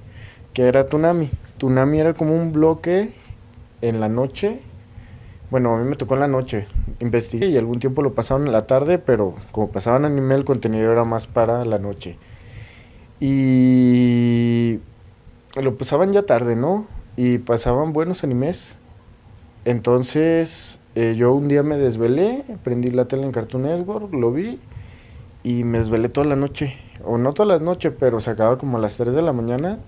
¿Qué 0.53 0.63
era 0.63 0.85
Tsunami? 0.85 1.29
Tunami 1.63 1.97
era 1.97 2.13
como 2.13 2.35
un 2.35 2.51
bloque 2.51 3.13
en 3.79 4.01
la 4.01 4.09
noche. 4.09 4.59
Bueno, 5.49 5.73
a 5.73 5.79
mí 5.79 5.87
me 5.87 5.95
tocó 5.95 6.15
en 6.15 6.19
la 6.19 6.27
noche. 6.27 6.67
Investigué 6.99 7.47
y 7.47 7.55
algún 7.55 7.79
tiempo 7.79 8.01
lo 8.01 8.13
pasaban 8.13 8.47
en 8.47 8.51
la 8.51 8.67
tarde, 8.67 8.99
pero 8.99 9.35
como 9.53 9.71
pasaban 9.71 10.03
anime, 10.03 10.35
el 10.35 10.43
contenido 10.43 10.91
era 10.91 11.05
más 11.05 11.27
para 11.27 11.63
la 11.63 11.79
noche. 11.79 12.17
Y 13.21 14.81
lo 15.55 15.77
pasaban 15.77 16.11
ya 16.11 16.23
tarde, 16.23 16.57
¿no? 16.57 16.85
Y 17.15 17.37
pasaban 17.37 17.93
buenos 17.93 18.25
animes. 18.25 18.75
Entonces, 19.63 20.81
eh, 20.95 21.15
yo 21.15 21.33
un 21.33 21.47
día 21.47 21.63
me 21.63 21.77
desvelé, 21.77 22.43
prendí 22.65 22.91
la 22.91 23.05
tele 23.05 23.23
en 23.23 23.31
Cartoon 23.31 23.63
Network, 23.63 24.13
lo 24.13 24.33
vi 24.33 24.59
y 25.43 25.63
me 25.63 25.79
desvelé 25.79 26.09
toda 26.09 26.27
la 26.27 26.35
noche. 26.35 26.75
O 27.05 27.17
no 27.17 27.31
todas 27.31 27.47
las 27.47 27.61
noches, 27.61 27.93
pero 27.97 28.19
se 28.19 28.31
acababa 28.31 28.57
como 28.57 28.79
a 28.79 28.81
las 28.81 28.97
3 28.97 29.13
de 29.13 29.21
la 29.21 29.31
mañana 29.31 29.79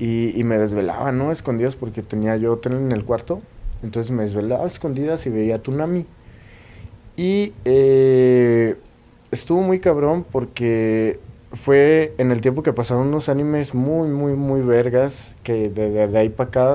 y, 0.00 0.32
y 0.38 0.42
me 0.42 0.58
desvelaba, 0.58 1.12
¿no? 1.12 1.30
Escondidas 1.30 1.76
porque 1.76 2.02
tenía 2.02 2.36
yo 2.36 2.56
tele 2.58 2.76
en 2.76 2.90
el 2.90 3.04
cuarto. 3.04 3.40
Entonces 3.82 4.10
me 4.10 4.24
desvelaba 4.24 4.66
escondidas 4.66 5.26
y 5.26 5.30
veía 5.30 5.62
Tunami. 5.62 6.06
Y 7.16 7.52
eh, 7.64 8.76
estuvo 9.30 9.60
muy 9.62 9.80
cabrón 9.80 10.24
porque 10.28 11.20
fue 11.52 12.14
en 12.18 12.30
el 12.30 12.40
tiempo 12.40 12.62
que 12.62 12.72
pasaron 12.72 13.08
unos 13.08 13.28
animes 13.28 13.74
muy, 13.74 14.08
muy, 14.08 14.34
muy 14.34 14.60
vergas, 14.60 15.36
que 15.42 15.68
de, 15.68 16.18
ahí 16.18 16.28
para 16.28 16.48
acá, 16.48 16.74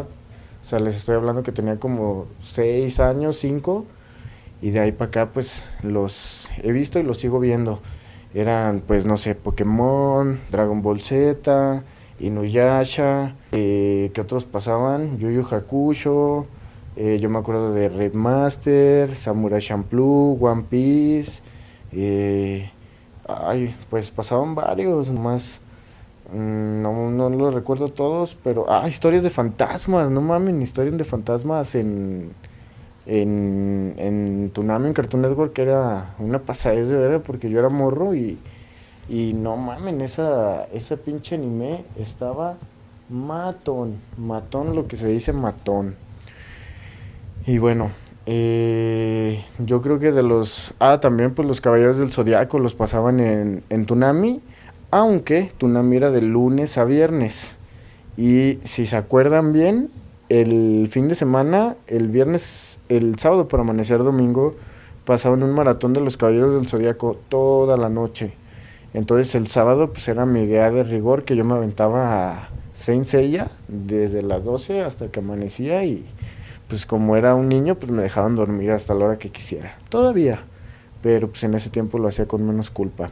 o 0.61 0.65
sea, 0.65 0.79
les 0.79 0.95
estoy 0.95 1.15
hablando 1.15 1.43
que 1.43 1.51
tenía 1.51 1.79
como 1.79 2.27
6 2.41 2.99
años, 2.99 3.37
5, 3.37 3.85
y 4.61 4.71
de 4.71 4.79
ahí 4.81 4.91
para 4.91 5.09
acá 5.09 5.29
pues 5.33 5.69
los 5.83 6.51
he 6.61 6.71
visto 6.71 6.99
y 6.99 7.03
los 7.03 7.17
sigo 7.17 7.39
viendo. 7.39 7.81
Eran 8.33 8.81
pues, 8.85 9.05
no 9.05 9.17
sé, 9.17 9.33
Pokémon, 9.33 10.41
Dragon 10.51 10.81
Ball 10.81 10.99
Z, 10.99 11.83
Inuyasha, 12.19 13.35
eh, 13.51 14.11
¿qué 14.13 14.21
otros 14.21 14.45
pasaban? 14.45 15.17
Yu 15.17 15.29
Yu 15.31 15.45
Hakusho, 15.49 16.47
eh, 16.95 17.19
yo 17.21 17.29
me 17.29 17.39
acuerdo 17.39 17.73
de 17.73 17.89
Red 17.89 18.13
Master, 18.13 19.13
Samurai 19.13 19.61
Champloo, 19.61 20.37
One 20.39 20.63
Piece, 20.69 21.41
eh, 21.91 22.71
Ay, 23.27 23.73
pues 23.89 24.11
pasaban 24.11 24.53
varios, 24.55 25.09
más. 25.09 25.59
Mm, 26.31 26.81
no, 26.81 27.09
no 27.09 27.29
los 27.29 27.53
recuerdo 27.53 27.89
todos, 27.89 28.37
pero. 28.43 28.65
Ah, 28.69 28.87
historias 28.87 29.23
de 29.23 29.29
fantasmas, 29.29 30.11
no 30.11 30.21
mames, 30.21 30.61
historias 30.61 30.97
de 30.97 31.03
fantasmas 31.03 31.75
en. 31.75 32.31
En, 33.07 33.93
en 33.97 34.49
Tunami, 34.51 34.87
en 34.87 34.93
Cartoon 34.93 35.21
Network, 35.21 35.53
que 35.53 35.61
era 35.61 36.15
una 36.17 36.39
pasadez 36.39 36.89
de 36.89 36.97
ver 36.97 37.21
porque 37.21 37.49
yo 37.49 37.59
era 37.59 37.69
morro 37.69 38.15
y. 38.15 38.39
Y 39.07 39.33
no 39.33 39.55
mames, 39.57 40.01
esa, 40.01 40.65
esa 40.65 40.97
pinche 40.97 41.35
anime 41.35 41.85
estaba 41.95 42.57
matón, 43.09 43.97
matón, 44.17 44.75
lo 44.75 44.87
que 44.87 44.95
se 44.95 45.07
dice 45.07 45.31
matón. 45.31 45.95
Y 47.45 47.59
bueno, 47.59 47.91
eh, 48.25 49.45
yo 49.59 49.81
creo 49.81 49.99
que 49.99 50.11
de 50.11 50.23
los... 50.23 50.73
Ah, 50.79 50.99
también 50.99 51.35
pues 51.35 51.47
los 51.47 51.61
Caballeros 51.61 51.97
del 51.97 52.11
Zodiaco 52.11 52.57
los 52.57 52.73
pasaban 52.73 53.19
en, 53.19 53.63
en 53.69 53.85
Tunami, 53.85 54.41
aunque 54.89 55.51
Tunami 55.57 55.97
era 55.97 56.09
de 56.09 56.21
lunes 56.21 56.77
a 56.79 56.85
viernes. 56.85 57.57
Y 58.17 58.59
si 58.63 58.87
se 58.87 58.95
acuerdan 58.95 59.53
bien, 59.53 59.91
el 60.29 60.87
fin 60.89 61.07
de 61.07 61.15
semana, 61.15 61.75
el 61.85 62.07
viernes, 62.07 62.79
el 62.89 63.19
sábado 63.19 63.47
por 63.47 63.59
amanecer 63.59 63.99
domingo, 63.99 64.55
pasaban 65.05 65.43
un 65.43 65.53
maratón 65.53 65.93
de 65.93 66.01
los 66.01 66.17
Caballeros 66.17 66.55
del 66.55 66.67
Zodiaco 66.67 67.17
toda 67.29 67.77
la 67.77 67.89
noche. 67.89 68.33
Entonces 68.95 69.35
el 69.35 69.47
sábado 69.47 69.91
pues 69.91 70.07
era 70.07 70.25
mi 70.25 70.43
idea 70.43 70.71
de 70.71 70.83
rigor 70.83 71.25
que 71.25 71.35
yo 71.35 71.43
me 71.43 71.53
aventaba 71.53 72.29
a 72.29 72.49
Saint 72.71 73.03
Seiya 73.03 73.51
desde 73.67 74.21
las 74.21 74.45
12 74.45 74.83
hasta 74.83 75.09
que 75.09 75.19
amanecía 75.19 75.83
y 75.83 76.05
pues 76.69 76.85
como 76.85 77.17
era 77.17 77.35
un 77.35 77.49
niño, 77.49 77.75
pues 77.75 77.91
me 77.91 78.01
dejaban 78.01 78.37
dormir 78.37 78.71
hasta 78.71 78.95
la 78.95 79.03
hora 79.05 79.19
que 79.19 79.31
quisiera. 79.31 79.77
Todavía, 79.89 80.39
pero 81.03 81.27
pues 81.27 81.43
en 81.43 81.55
ese 81.55 81.69
tiempo 81.69 81.99
lo 81.99 82.07
hacía 82.07 82.25
con 82.25 82.47
menos 82.47 82.69
culpa. 82.69 83.11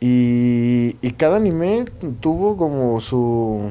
Y, 0.00 0.96
y 1.00 1.12
cada 1.12 1.36
anime 1.36 1.84
tuvo 2.20 2.56
como 2.56 2.98
su 2.98 3.70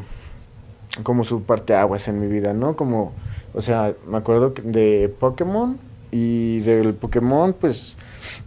como 1.03 1.25
su 1.25 1.43
parte 1.43 1.75
aguas 1.75 2.07
en 2.07 2.21
mi 2.21 2.27
vida, 2.27 2.53
¿no? 2.53 2.77
Como, 2.77 3.11
o 3.53 3.59
sea, 3.61 3.93
me 4.07 4.17
acuerdo 4.17 4.53
de 4.63 5.13
Pokémon 5.19 5.77
y 6.11 6.61
del 6.61 6.93
Pokémon, 6.93 7.51
pues 7.51 7.97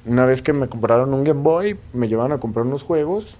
una 0.05 0.27
vez 0.27 0.43
que 0.43 0.53
me 0.53 0.69
compraron 0.69 1.13
un 1.15 1.25
Game 1.25 1.43
Boy, 1.43 1.79
me 1.93 2.09
llevaron 2.09 2.33
a 2.33 2.39
comprar 2.39 2.67
unos 2.67 2.83
juegos 2.83 3.39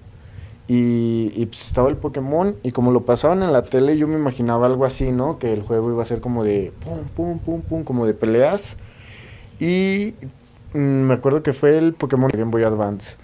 y, 0.67 1.45
pues 1.45 1.65
estaba 1.65 1.87
el 1.89 1.95
Pokémon 1.95 2.57
y 2.61 2.71
como 2.71 2.91
lo 2.91 3.05
pasaban 3.05 3.41
en 3.41 3.53
la 3.53 3.63
tele 3.63 3.97
yo 3.97 4.07
me 4.07 4.15
imaginaba 4.15 4.65
algo 4.65 4.83
así, 4.83 5.11
¿no? 5.11 5.39
Que 5.39 5.53
el 5.53 5.61
juego 5.61 5.91
iba 5.91 6.01
a 6.01 6.05
ser 6.05 6.19
como 6.19 6.43
de 6.43 6.73
pum, 6.83 6.99
pum, 7.15 7.39
pum, 7.39 7.61
pum, 7.61 7.83
como 7.83 8.05
de 8.05 8.13
peleas. 8.13 8.75
Y 9.59 10.13
mm, 10.73 10.79
me 10.79 11.13
acuerdo 11.13 11.41
que 11.41 11.53
fue 11.53 11.77
el 11.77 11.93
Pokémon 11.93 12.29
Game 12.29 12.51
Boy 12.51 12.63
Advance. 12.63 13.17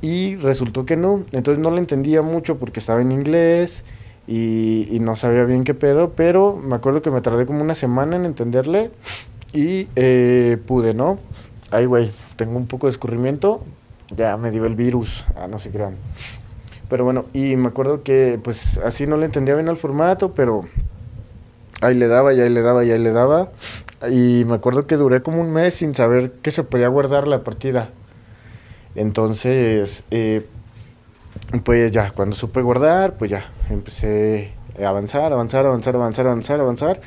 Y 0.00 0.36
resultó 0.36 0.86
que 0.86 0.96
no, 0.96 1.24
entonces 1.32 1.60
no 1.60 1.70
lo 1.70 1.78
entendía 1.78 2.22
mucho 2.22 2.58
porque 2.58 2.78
estaba 2.78 3.02
en 3.02 3.10
inglés 3.10 3.84
y, 4.28 4.98
no 5.00 5.16
sabía 5.16 5.44
bien 5.44 5.64
qué 5.64 5.74
pedo, 5.74 6.12
pero 6.14 6.56
me 6.56 6.76
acuerdo 6.76 7.02
que 7.02 7.10
me 7.10 7.20
tardé 7.20 7.46
como 7.46 7.62
una 7.62 7.74
semana 7.74 8.14
en 8.14 8.24
entenderle 8.24 8.92
y 9.52 9.88
eh, 9.96 10.58
pude, 10.66 10.94
¿no? 10.94 11.18
Ay, 11.70 11.86
güey, 11.86 12.12
tengo 12.38 12.56
un 12.56 12.66
poco 12.66 12.86
de 12.86 12.92
escurrimiento, 12.92 13.62
ya 14.16 14.36
me 14.38 14.50
dio 14.50 14.64
el 14.64 14.76
virus, 14.76 15.26
ah, 15.36 15.48
no 15.48 15.58
se 15.58 15.70
crean. 15.70 15.96
Pero 16.88 17.04
bueno, 17.04 17.26
y 17.34 17.56
me 17.56 17.68
acuerdo 17.68 18.02
que 18.02 18.40
pues 18.42 18.78
así 18.78 19.06
no 19.06 19.18
le 19.18 19.26
entendía 19.26 19.54
bien 19.54 19.68
al 19.68 19.76
formato, 19.76 20.32
pero 20.32 20.62
ahí 21.82 21.94
le 21.94 22.08
daba 22.08 22.32
y 22.32 22.40
ahí 22.40 22.48
le 22.48 22.62
daba 22.62 22.84
y 22.84 22.92
ahí 22.92 22.98
le 22.98 23.10
daba. 23.10 23.50
Y 24.08 24.44
me 24.46 24.54
acuerdo 24.54 24.86
que 24.86 24.96
duré 24.96 25.20
como 25.20 25.40
un 25.40 25.52
mes 25.52 25.74
sin 25.74 25.94
saber 25.94 26.32
que 26.40 26.52
se 26.52 26.62
podía 26.62 26.88
guardar 26.88 27.26
la 27.26 27.42
partida. 27.42 27.90
Entonces, 28.94 30.04
eh, 30.10 30.46
pues 31.64 31.92
ya, 31.92 32.12
cuando 32.12 32.36
supe 32.36 32.62
guardar, 32.62 33.18
pues 33.18 33.30
ya, 33.32 33.44
empecé 33.68 34.52
a 34.82 34.88
avanzar, 34.88 35.32
avanzar, 35.32 35.66
avanzar, 35.66 35.96
avanzar, 35.96 36.26
avanzar, 36.26 36.60
avanzar, 36.60 37.00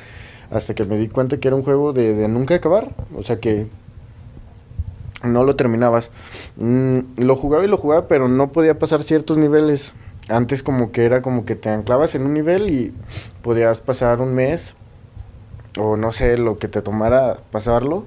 hasta 0.50 0.74
que 0.74 0.84
me 0.84 0.98
di 0.98 1.08
cuenta 1.08 1.38
que 1.38 1.48
era 1.48 1.56
un 1.56 1.62
juego 1.62 1.92
de, 1.92 2.14
de 2.14 2.28
nunca 2.28 2.54
acabar. 2.54 2.90
O 3.16 3.22
sea 3.22 3.40
que 3.40 3.66
no 5.22 5.44
lo 5.44 5.56
terminabas. 5.56 6.10
Mm, 6.56 6.98
lo 7.16 7.36
jugaba 7.36 7.64
y 7.64 7.68
lo 7.68 7.76
jugaba, 7.76 8.08
pero 8.08 8.28
no 8.28 8.52
podía 8.52 8.78
pasar 8.78 9.02
ciertos 9.02 9.38
niveles. 9.38 9.94
Antes 10.28 10.62
como 10.62 10.92
que 10.92 11.04
era 11.04 11.22
como 11.22 11.44
que 11.44 11.56
te 11.56 11.68
anclabas 11.68 12.14
en 12.14 12.24
un 12.24 12.34
nivel 12.34 12.70
y 12.70 12.94
podías 13.42 13.80
pasar 13.80 14.20
un 14.20 14.34
mes 14.34 14.74
o 15.78 15.96
no 15.96 16.12
sé, 16.12 16.38
lo 16.38 16.58
que 16.58 16.68
te 16.68 16.82
tomara 16.82 17.40
pasarlo. 17.50 18.06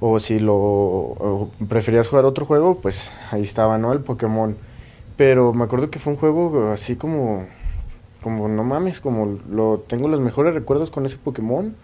O 0.00 0.18
si 0.18 0.40
lo 0.40 1.50
preferías 1.68 2.08
jugar 2.08 2.24
otro 2.24 2.46
juego, 2.46 2.76
pues 2.80 3.12
ahí 3.30 3.42
estaba, 3.42 3.78
¿no? 3.78 3.92
El 3.92 4.00
Pokémon. 4.00 4.56
Pero 5.16 5.52
me 5.52 5.64
acuerdo 5.64 5.90
que 5.90 5.98
fue 5.98 6.14
un 6.14 6.18
juego 6.18 6.70
así 6.72 6.96
como 6.96 7.46
como 8.22 8.48
no 8.48 8.64
mames, 8.64 9.00
como 9.00 9.38
lo 9.48 9.80
tengo 9.86 10.08
los 10.08 10.20
mejores 10.20 10.54
recuerdos 10.54 10.90
con 10.90 11.06
ese 11.06 11.16
Pokémon. 11.16 11.74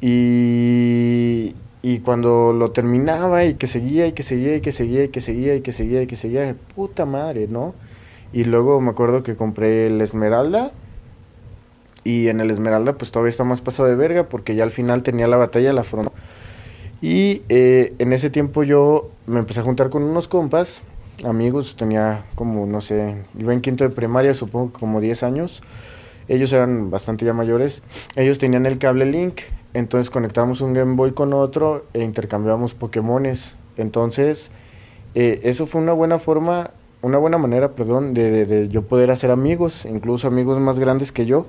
Y 0.00 1.54
y 1.84 1.98
cuando 1.98 2.54
lo 2.54 2.70
terminaba 2.70 3.44
y 3.44 3.56
que 3.56 3.66
seguía 3.66 4.06
y 4.06 4.12
que 4.12 4.22
seguía 4.22 4.56
y 4.56 4.62
que 4.62 4.72
seguía 4.72 5.04
y 5.04 5.10
que 5.10 5.20
seguía 5.20 5.54
y 5.54 5.60
que 5.60 5.70
seguía 5.70 6.00
y 6.00 6.06
que 6.06 6.16
seguía, 6.16 6.56
puta 6.74 7.04
madre, 7.04 7.46
¿no? 7.46 7.74
Y 8.32 8.44
luego 8.44 8.80
me 8.80 8.88
acuerdo 8.88 9.22
que 9.22 9.36
compré 9.36 9.88
el 9.88 10.00
Esmeralda. 10.00 10.72
Y 12.02 12.28
en 12.28 12.40
el 12.40 12.50
Esmeralda 12.50 12.94
pues 12.94 13.12
todavía 13.12 13.28
está 13.28 13.44
más 13.44 13.60
pasado 13.60 13.86
de 13.86 13.96
verga 13.96 14.30
porque 14.30 14.54
ya 14.54 14.64
al 14.64 14.70
final 14.70 15.02
tenía 15.02 15.26
la 15.26 15.36
batalla 15.36 15.68
de 15.68 15.72
la 15.74 15.84
frontera. 15.84 16.16
Y 17.02 17.42
eh, 17.50 17.92
en 17.98 18.14
ese 18.14 18.30
tiempo 18.30 18.62
yo 18.62 19.10
me 19.26 19.40
empecé 19.40 19.60
a 19.60 19.62
juntar 19.62 19.90
con 19.90 20.04
unos 20.04 20.26
compas, 20.26 20.80
amigos, 21.22 21.76
tenía 21.78 22.24
como, 22.34 22.64
no 22.64 22.80
sé, 22.80 23.24
iba 23.38 23.52
en 23.52 23.60
quinto 23.60 23.84
de 23.84 23.90
primaria, 23.90 24.32
supongo 24.32 24.72
como 24.72 25.02
10 25.02 25.22
años. 25.22 25.60
Ellos 26.28 26.50
eran 26.54 26.90
bastante 26.90 27.26
ya 27.26 27.34
mayores. 27.34 27.82
Ellos 28.16 28.38
tenían 28.38 28.64
el 28.64 28.78
cable 28.78 29.04
Link 29.04 29.42
entonces 29.74 30.08
conectamos 30.08 30.60
un 30.60 30.72
Game 30.72 30.94
Boy 30.94 31.12
con 31.12 31.32
otro 31.32 31.84
e 31.92 32.04
intercambiamos 32.04 32.74
Pokémones. 32.74 33.56
Entonces, 33.76 34.52
eh, 35.16 35.40
eso 35.42 35.66
fue 35.66 35.80
una 35.80 35.92
buena 35.92 36.20
forma, 36.20 36.70
una 37.02 37.18
buena 37.18 37.38
manera, 37.38 37.72
perdón, 37.72 38.14
de, 38.14 38.46
de, 38.46 38.68
yo 38.68 38.82
poder 38.82 39.10
hacer 39.10 39.32
amigos, 39.32 39.84
incluso 39.84 40.28
amigos 40.28 40.60
más 40.60 40.78
grandes 40.78 41.10
que 41.10 41.26
yo. 41.26 41.48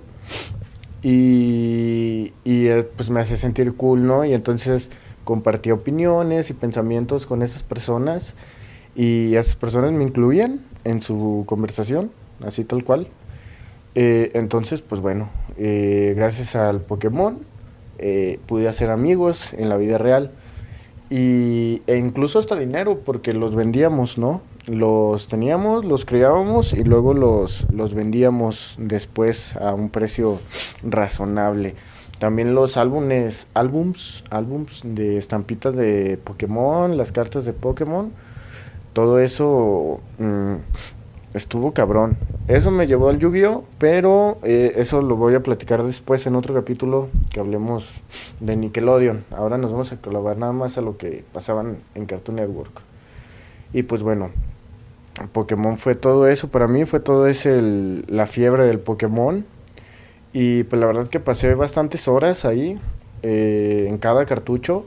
Y, 1.03 2.33
y 2.43 2.65
eh, 2.65 2.83
pues 2.83 3.11
me 3.11 3.19
hace 3.19 3.37
sentir 3.37 3.75
cool, 3.75 4.07
¿no? 4.07 4.25
Y 4.25 4.33
entonces 4.33 4.89
compartí 5.23 5.69
opiniones 5.69 6.49
y 6.49 6.53
pensamientos 6.55 7.27
con 7.27 7.43
esas 7.43 7.61
personas 7.61 8.35
y 8.95 9.35
esas 9.35 9.55
personas 9.55 9.91
me 9.91 10.03
incluían 10.03 10.61
en 10.83 11.01
su 11.01 11.43
conversación, 11.45 12.09
así 12.43 12.63
tal 12.63 12.83
cual. 12.83 13.07
Eh, 13.93 14.31
entonces, 14.33 14.81
pues 14.81 14.99
bueno, 14.99 15.29
gracias 15.57 16.55
al 16.55 16.81
Pokémon 16.81 17.54
eh, 17.97 18.39
pude 18.45 18.67
hacer 18.67 18.91
amigos 18.91 19.53
en 19.53 19.69
la 19.69 19.77
vida 19.77 19.97
real 19.97 20.31
y, 21.09 21.81
e 21.87 21.97
incluso 21.97 22.39
hasta 22.39 22.55
dinero 22.55 22.99
porque 23.05 23.33
los 23.33 23.55
vendíamos, 23.55 24.17
¿no? 24.17 24.41
los 24.67 25.27
teníamos, 25.27 25.85
los 25.85 26.05
criábamos 26.05 26.73
y 26.73 26.83
luego 26.83 27.13
los, 27.13 27.71
los 27.71 27.93
vendíamos 27.93 28.75
después 28.79 29.55
a 29.57 29.73
un 29.73 29.89
precio 29.89 30.39
razonable. 30.83 31.75
También 32.19 32.55
los 32.55 32.77
álbumes, 32.77 33.47
álbums, 33.53 34.23
álbums 34.29 34.81
de 34.83 35.17
estampitas 35.17 35.75
de 35.75 36.17
Pokémon, 36.17 36.97
las 36.97 37.11
cartas 37.11 37.45
de 37.45 37.53
Pokémon, 37.53 38.11
todo 38.93 39.19
eso 39.19 39.99
mm, 40.17 40.55
estuvo 41.35 41.73
cabrón. 41.73 42.17
Eso 42.47 42.71
me 42.71 42.87
llevó 42.87 43.09
al 43.09 43.19
Yu-Gi-Oh, 43.19 43.65
pero 43.77 44.37
eh, 44.43 44.73
eso 44.77 45.01
lo 45.01 45.15
voy 45.15 45.35
a 45.35 45.43
platicar 45.43 45.83
después 45.83 46.25
en 46.27 46.35
otro 46.35 46.53
capítulo 46.53 47.09
que 47.29 47.39
hablemos 47.39 47.89
de 48.39 48.55
Nickelodeon. 48.55 49.25
Ahora 49.31 49.57
nos 49.57 49.71
vamos 49.71 49.91
a 49.91 49.97
colaborar 49.97 50.37
nada 50.37 50.53
más 50.53 50.77
a 50.77 50.81
lo 50.81 50.97
que 50.97 51.23
pasaban 51.33 51.77
en 51.93 52.05
Cartoon 52.05 52.37
Network. 52.37 52.81
Y 53.73 53.83
pues 53.83 54.01
bueno, 54.01 54.29
Pokémon 55.33 55.77
fue 55.77 55.95
todo 55.95 56.27
eso, 56.27 56.47
para 56.47 56.67
mí 56.67 56.85
fue 56.85 56.99
todo 56.99 57.27
ese 57.27 57.61
la 58.07 58.25
fiebre 58.25 58.63
del 58.63 58.79
Pokémon 58.79 59.45
y 60.31 60.63
pues 60.63 60.79
la 60.79 60.85
verdad 60.85 61.07
que 61.07 61.19
pasé 61.19 61.53
bastantes 61.55 62.07
horas 62.07 62.45
ahí 62.45 62.79
eh, 63.23 63.87
en 63.89 63.97
cada 63.97 64.25
cartucho. 64.25 64.85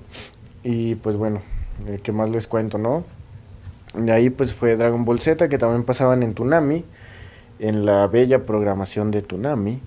Y 0.62 0.96
pues 0.96 1.16
bueno, 1.16 1.40
eh, 1.86 1.98
¿qué 2.02 2.12
más 2.12 2.30
les 2.30 2.46
cuento, 2.46 2.78
no? 2.78 3.04
De 3.94 4.12
ahí 4.12 4.30
pues 4.30 4.52
fue 4.52 4.76
Dragon 4.76 5.04
Ball 5.04 5.20
Z 5.20 5.48
que 5.48 5.58
también 5.58 5.84
pasaban 5.84 6.22
en 6.22 6.34
Tunami, 6.34 6.84
en 7.58 7.86
la 7.86 8.06
bella 8.06 8.44
programación 8.44 9.10
de 9.10 9.22
Tunami. 9.22 9.80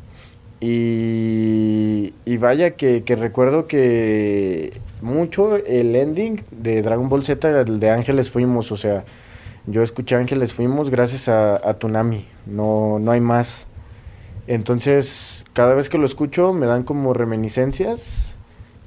Y, 0.63 2.13
vaya 2.37 2.71
que, 2.71 3.03
recuerdo 3.07 3.67
que 3.67 4.71
mucho 5.01 5.55
el 5.55 5.95
ending 5.95 6.43
de 6.51 6.81
Dragon 6.83 7.09
Ball 7.09 7.23
Z, 7.23 7.61
el 7.61 7.79
de 7.79 7.89
Ángeles 7.89 8.29
Fuimos, 8.29 8.71
o 8.71 8.77
sea, 8.77 9.03
yo 9.65 9.81
escuché 9.81 10.15
Ángeles 10.15 10.53
Fuimos 10.53 10.91
gracias 10.91 11.29
a, 11.29 11.55
a 11.67 11.73
Tunami, 11.75 12.25
no, 12.45 12.99
no 12.99 13.11
hay 13.11 13.21
más. 13.21 13.67
Entonces, 14.47 15.45
cada 15.53 15.73
vez 15.73 15.89
que 15.89 15.97
lo 15.97 16.05
escucho 16.05 16.53
me 16.53 16.67
dan 16.67 16.83
como 16.83 17.13
reminiscencias 17.13 18.37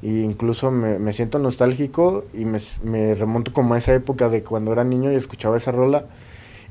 e 0.04 0.20
incluso 0.20 0.70
me, 0.70 1.12
siento 1.14 1.38
nostálgico 1.38 2.26
y 2.34 2.44
me, 2.44 3.14
remonto 3.14 3.54
como 3.54 3.72
a 3.72 3.78
esa 3.78 3.94
época 3.94 4.28
de 4.28 4.42
cuando 4.42 4.70
era 4.70 4.84
niño 4.84 5.10
y 5.10 5.14
escuchaba 5.14 5.56
esa 5.56 5.72
rola. 5.72 6.04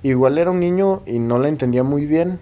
Igual 0.03 0.37
era 0.37 0.51
un 0.51 0.59
niño 0.59 1.01
y 1.07 1.17
no 1.17 1.39
la 1.39 1.49
entendía 1.49 1.81
muy 1.81 2.05
bien, 2.05 2.39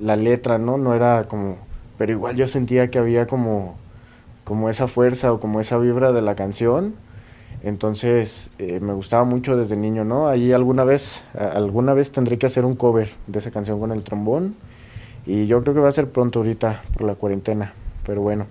la 0.00 0.14
letra, 0.14 0.58
¿no? 0.58 0.78
No 0.78 0.94
era 0.94 1.24
como... 1.24 1.56
Pero 1.96 2.12
igual 2.12 2.36
yo 2.36 2.46
sentía 2.46 2.88
que 2.88 3.00
había 3.00 3.26
como, 3.26 3.76
como 4.44 4.70
esa 4.70 4.86
fuerza 4.86 5.32
o 5.32 5.40
como 5.40 5.58
esa 5.58 5.76
vibra 5.76 6.12
de 6.12 6.22
la 6.22 6.36
canción. 6.36 6.94
Entonces 7.64 8.52
eh, 8.60 8.78
me 8.78 8.92
gustaba 8.92 9.24
mucho 9.24 9.56
desde 9.56 9.74
niño, 9.74 10.04
¿no? 10.04 10.28
Ahí 10.28 10.52
alguna 10.52 10.84
vez, 10.84 11.24
alguna 11.34 11.94
vez 11.94 12.12
tendré 12.12 12.38
que 12.38 12.46
hacer 12.46 12.64
un 12.64 12.76
cover 12.76 13.10
de 13.26 13.40
esa 13.40 13.50
canción 13.50 13.80
con 13.80 13.90
el 13.90 14.04
trombón 14.04 14.54
y 15.26 15.48
yo 15.48 15.60
creo 15.62 15.74
que 15.74 15.80
va 15.80 15.88
a 15.88 15.92
ser 15.92 16.08
pronto 16.10 16.38
ahorita 16.38 16.84
por 16.92 17.02
la 17.08 17.16
cuarentena. 17.16 17.72
Pero 18.06 18.22
bueno, 18.22 18.46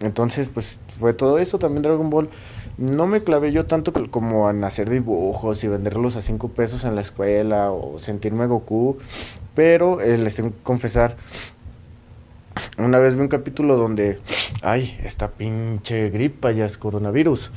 entonces 0.00 0.48
pues 0.52 0.80
fue 0.98 1.12
todo 1.12 1.38
eso. 1.38 1.58
También 1.58 1.82
Dragon 1.82 2.10
Ball. 2.10 2.28
No 2.78 3.06
me 3.06 3.20
clavé 3.20 3.52
yo 3.52 3.66
tanto 3.66 3.92
como 4.10 4.48
en 4.48 4.64
hacer 4.64 4.88
dibujos 4.88 5.62
y 5.64 5.68
venderlos 5.68 6.16
a 6.16 6.22
5 6.22 6.48
pesos 6.48 6.84
en 6.84 6.94
la 6.94 7.02
escuela 7.02 7.70
o 7.70 7.98
sentirme 7.98 8.46
Goku. 8.46 8.96
Pero 9.54 10.00
eh, 10.00 10.16
les 10.16 10.36
tengo 10.36 10.50
que 10.50 10.62
confesar, 10.62 11.16
una 12.78 12.98
vez 12.98 13.14
vi 13.14 13.20
un 13.20 13.28
capítulo 13.28 13.76
donde, 13.76 14.18
ay, 14.62 14.98
esta 15.04 15.28
pinche 15.28 16.08
gripa 16.10 16.52
ya 16.52 16.64
es 16.64 16.78
coronavirus. 16.78 17.50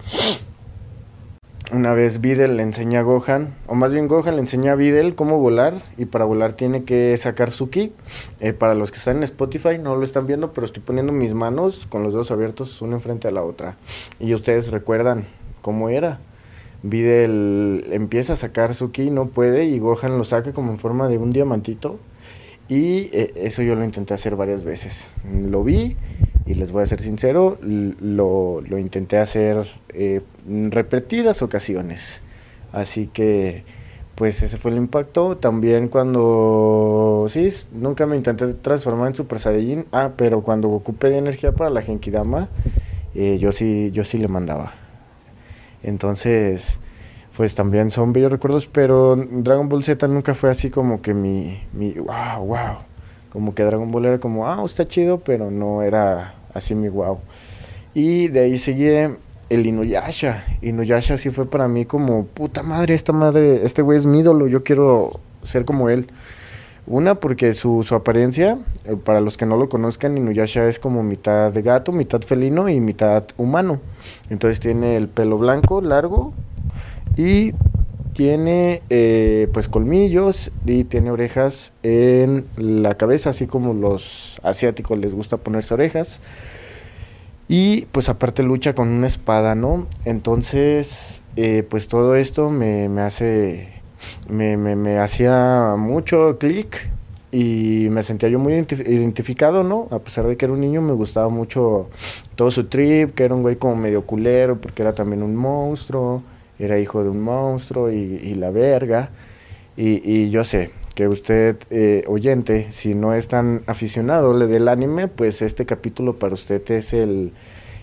Una 1.74 1.96
vez 1.96 2.22
Videl 2.22 2.56
le 2.58 2.62
enseña 2.62 3.00
a 3.00 3.02
Gohan, 3.02 3.56
o 3.66 3.74
más 3.74 3.92
bien 3.92 4.08
Gohan 4.08 4.36
le 4.36 4.42
enseña 4.42 4.74
a 4.74 4.76
Videl 4.76 5.16
cómo 5.16 5.40
volar, 5.40 5.82
y 5.98 6.06
para 6.06 6.24
volar 6.24 6.54
tiene 6.54 6.84
que 6.84 7.18
sacar 7.18 7.50
su 7.50 7.72
ki. 7.72 7.94
Eh, 8.40 8.54
para 8.54 8.76
los 8.76 8.92
que 8.92 9.00
están 9.00 9.18
en 9.18 9.24
Spotify 9.24 9.80
no 9.80 9.96
lo 9.96 10.04
están 10.04 10.28
viendo, 10.28 10.54
pero 10.54 10.68
estoy 10.68 10.84
poniendo 10.84 11.12
mis 11.12 11.34
manos 11.34 11.88
con 11.90 12.04
los 12.04 12.14
dedos 12.14 12.30
abiertos, 12.30 12.80
una 12.84 12.98
enfrente 12.98 13.28
a 13.28 13.32
la 13.32 13.42
otra. 13.42 13.76
Y 14.20 14.36
ustedes 14.36 14.70
recuerdan 14.70 15.26
cómo 15.62 15.90
era. 15.90 16.20
Videl 16.84 17.88
empieza 17.90 18.34
a 18.34 18.36
sacar 18.36 18.76
su 18.76 18.92
ki, 18.92 19.10
no 19.10 19.30
puede, 19.30 19.66
y 19.66 19.80
Gohan 19.80 20.16
lo 20.16 20.26
saca 20.26 20.54
como 20.54 20.72
en 20.74 20.78
forma 20.78 21.08
de 21.08 21.18
un 21.18 21.32
diamantito. 21.32 21.98
Y 22.68 23.10
eh, 23.14 23.34
eso 23.36 23.64
yo 23.64 23.74
lo 23.74 23.84
intenté 23.84 24.14
hacer 24.14 24.36
varias 24.36 24.64
veces. 24.64 25.08
Lo 25.44 25.64
vi 25.64 25.98
y 26.46 26.56
les 26.56 26.72
voy 26.72 26.84
a 26.84 26.86
ser 26.86 27.00
sincero, 27.00 27.58
lo, 27.62 28.62
lo 28.62 28.78
intenté 28.78 29.18
hacer 29.18 29.66
eh, 29.90 30.22
repetidas 30.46 31.42
ocasiones. 31.42 32.22
Así 32.74 33.08
que, 33.08 33.64
pues 34.16 34.44
ese 34.44 34.58
fue 34.58 34.72
el 34.72 34.78
impacto. 34.78 35.38
También 35.38 35.88
cuando, 35.88 37.28
sí, 37.30 37.50
nunca 37.72 38.06
me 38.06 38.18
intenté 38.18 38.54
transformar 38.56 39.10
en 39.10 39.16
Super 39.16 39.40
Saiyajin. 39.40 39.86
Ah, 39.92 40.12
pero 40.18 40.42
cuando 40.42 40.70
ocupé 40.70 41.10
de 41.10 41.18
energía 41.18 41.54
para 41.54 41.70
la 41.70 41.82
Genkidama, 41.82 42.50
eh, 43.16 43.38
yo 43.38 43.52
sí, 43.52 43.92
yo 43.94 44.04
sí 44.04 44.18
le 44.18 44.28
mandaba. 44.28 44.74
Entonces, 45.82 46.80
pues 47.38 47.56
también 47.56 47.90
son 47.92 48.12
bellos 48.12 48.32
recuerdos, 48.32 48.68
pero 48.68 49.16
Dragon 49.16 49.70
Ball 49.70 49.84
Z 49.84 50.08
nunca 50.08 50.34
fue 50.34 50.50
así 50.50 50.70
como 50.70 51.02
que 51.02 51.14
mi, 51.14 51.62
mi 51.74 51.94
wow, 51.94 52.46
wow 52.46 52.93
como 53.34 53.56
que 53.56 53.64
Dragon 53.64 53.92
Ball 53.92 54.06
era 54.06 54.20
como, 54.20 54.48
ah, 54.48 54.62
está 54.64 54.88
chido, 54.88 55.20
pero 55.20 55.50
no 55.50 55.82
era 55.82 56.36
así 56.54 56.76
mi 56.76 56.88
wow. 56.88 57.18
Y 57.96 58.28
de 58.28 58.42
ahí 58.42 58.60
seguí 58.60 58.86
el 59.50 59.66
Inuyasha. 59.66 60.46
Inuyasha 60.62 61.18
sí 61.18 61.32
fue 61.32 61.48
para 61.48 61.68
mí 61.68 61.86
como, 61.86 62.26
puta 62.26 62.62
madre, 62.62 62.94
esta 62.94 63.12
madre, 63.12 63.66
este 63.66 63.82
güey 63.82 63.98
es 63.98 64.06
mi 64.06 64.20
ídolo, 64.20 64.48
yo 64.48 64.64
quiero 64.64 65.20
ser 65.42 65.66
como 65.66 65.90
él. 65.90 66.08
Una, 66.86 67.16
porque 67.16 67.54
su, 67.54 67.82
su 67.82 67.96
apariencia, 67.96 68.60
eh, 68.86 68.98
para 69.04 69.20
los 69.20 69.36
que 69.36 69.48
no 69.48 69.58
lo 69.58 69.68
conozcan, 69.68 70.16
Inuyasha 70.16 70.68
es 70.68 70.78
como 70.78 71.02
mitad 71.02 71.52
de 71.52 71.64
gato, 71.64 71.92
mitad 71.92 72.22
felino 72.22 72.70
y 72.70 72.80
mitad 72.80 73.26
humano. 73.38 73.80
Entonces 74.30 74.60
tiene 74.60 74.96
el 74.96 75.08
pelo 75.08 75.40
blanco, 75.40 75.82
largo, 75.82 76.34
y 77.18 77.54
tiene 78.14 78.82
eh, 78.90 79.50
pues 79.54 79.68
colmillos 79.68 80.52
y 80.66 80.84
tiene 80.84 81.12
orejas 81.12 81.74
en 81.84 82.46
la 82.56 82.96
cabeza, 82.96 83.32
así 83.32 83.48
como 83.48 83.74
los 83.74 84.40
asiáticos 84.44 84.98
les 85.00 85.14
gusta 85.14 85.38
ponerse 85.38 85.74
orejas. 85.74 86.22
Y 87.48 87.88
pues 87.92 88.10
aparte 88.10 88.42
lucha 88.42 88.74
con 88.74 88.88
una 88.88 89.08
espada, 89.08 89.56
¿no? 89.56 89.88
Entonces, 90.06 91.22
eh, 91.36 91.64
pues 91.68 91.88
todo 91.88 92.16
esto 92.16 92.50
me, 92.50 92.88
me 92.88 93.02
hace, 93.02 93.82
me, 94.30 94.56
me, 94.58 94.76
me 94.76 94.98
hacía 95.00 95.76
mucho 95.78 96.38
clic 96.40 96.90
y 97.32 97.88
me 97.90 98.04
sentía 98.04 98.30
yo 98.30 98.40
muy 98.40 98.54
identificado, 98.54 99.64
¿no? 99.64 99.88
A 99.92 100.00
pesar 100.00 100.26
de 100.28 100.38
que 100.38 100.46
era 100.46 100.54
un 100.54 100.62
niño, 100.62 100.82
me 100.82 100.94
gustaba 100.94 101.30
mucho 101.30 101.90
todo 102.36 102.52
su 102.52 102.66
trip, 102.66 103.14
que 103.16 103.24
era 103.24 103.36
un 103.36 103.42
güey 103.42 103.58
como 103.58 103.76
medio 103.76 104.06
culero, 104.06 104.58
porque 104.60 104.84
era 104.84 104.94
también 104.94 105.24
un 105.24 105.36
monstruo 105.36 106.24
era 106.60 106.80
hijo 106.80 107.04
de 107.04 107.10
un 107.10 107.22
monstruo 107.22 107.92
y, 107.92 108.36
la 108.36 108.52
verga. 108.52 109.10
Y, 109.76 110.30
yo 110.30 110.44
sé 110.44 110.72
que 110.96 111.08
usted, 111.08 111.58
eh, 111.72 112.04
oyente, 112.08 112.68
si 112.72 112.94
no 112.94 113.14
es 113.14 113.28
tan 113.28 113.62
aficionado 113.66 114.38
del 114.38 114.68
anime, 114.68 115.08
pues 115.08 115.42
este 115.42 115.66
capítulo 115.66 116.14
para 116.20 116.36
usted 116.36 116.70
es 116.70 116.94
el, 116.94 117.34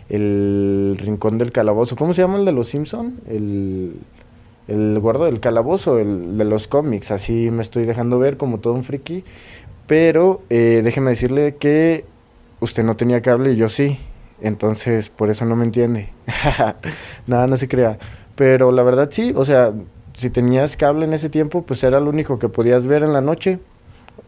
el 0.09 0.97
rincón 0.99 1.39
del 1.39 1.53
calabozo. 1.53 1.97
¿Cómo 1.97 2.15
se 2.15 2.23
llama 2.23 2.39
el 2.39 2.45
de 2.45 2.53
los 2.53 2.69
Simpson? 2.69 3.21
El, 3.29 3.95
el 4.69 4.99
guardo 5.01 5.25
del 5.25 5.41
calabozo, 5.41 5.99
el 5.99 6.39
de 6.39 6.45
los 6.45 6.69
cómics. 6.69 7.11
Así 7.11 7.51
me 7.51 7.63
estoy 7.63 7.85
dejando 7.85 8.19
ver 8.19 8.37
como 8.37 8.61
todo 8.61 8.75
un 8.75 8.85
friki. 8.85 9.25
Pero 9.87 10.43
eh, 10.51 10.83
déjeme 10.85 11.11
decirle 11.11 11.57
que 11.57 12.05
usted 12.61 12.85
no 12.85 12.97
tenía 12.97 13.23
cable 13.23 13.53
y 13.53 13.57
yo 13.57 13.69
sí. 13.69 13.99
Entonces, 14.41 15.11
por 15.11 15.31
eso 15.31 15.45
no 15.45 15.57
me 15.57 15.65
entiende. 15.65 16.11
Nada, 17.27 17.47
no 17.47 17.57
se 17.57 17.69
crea. 17.69 17.99
Pero 18.41 18.73
la 18.73 18.83
verdad 18.83 19.11
sí, 19.11 19.35
o 19.37 19.45
sea, 19.45 19.75
si 20.15 20.31
tenías 20.31 20.79
cable 20.79 21.05
en 21.05 21.13
ese 21.13 21.29
tiempo, 21.29 21.61
pues 21.61 21.85
era 21.85 22.01
lo 22.01 22.09
único 22.09 22.39
que 22.39 22.49
podías 22.49 22.87
ver 22.87 23.03
en 23.03 23.13
la 23.13 23.21
noche. 23.21 23.59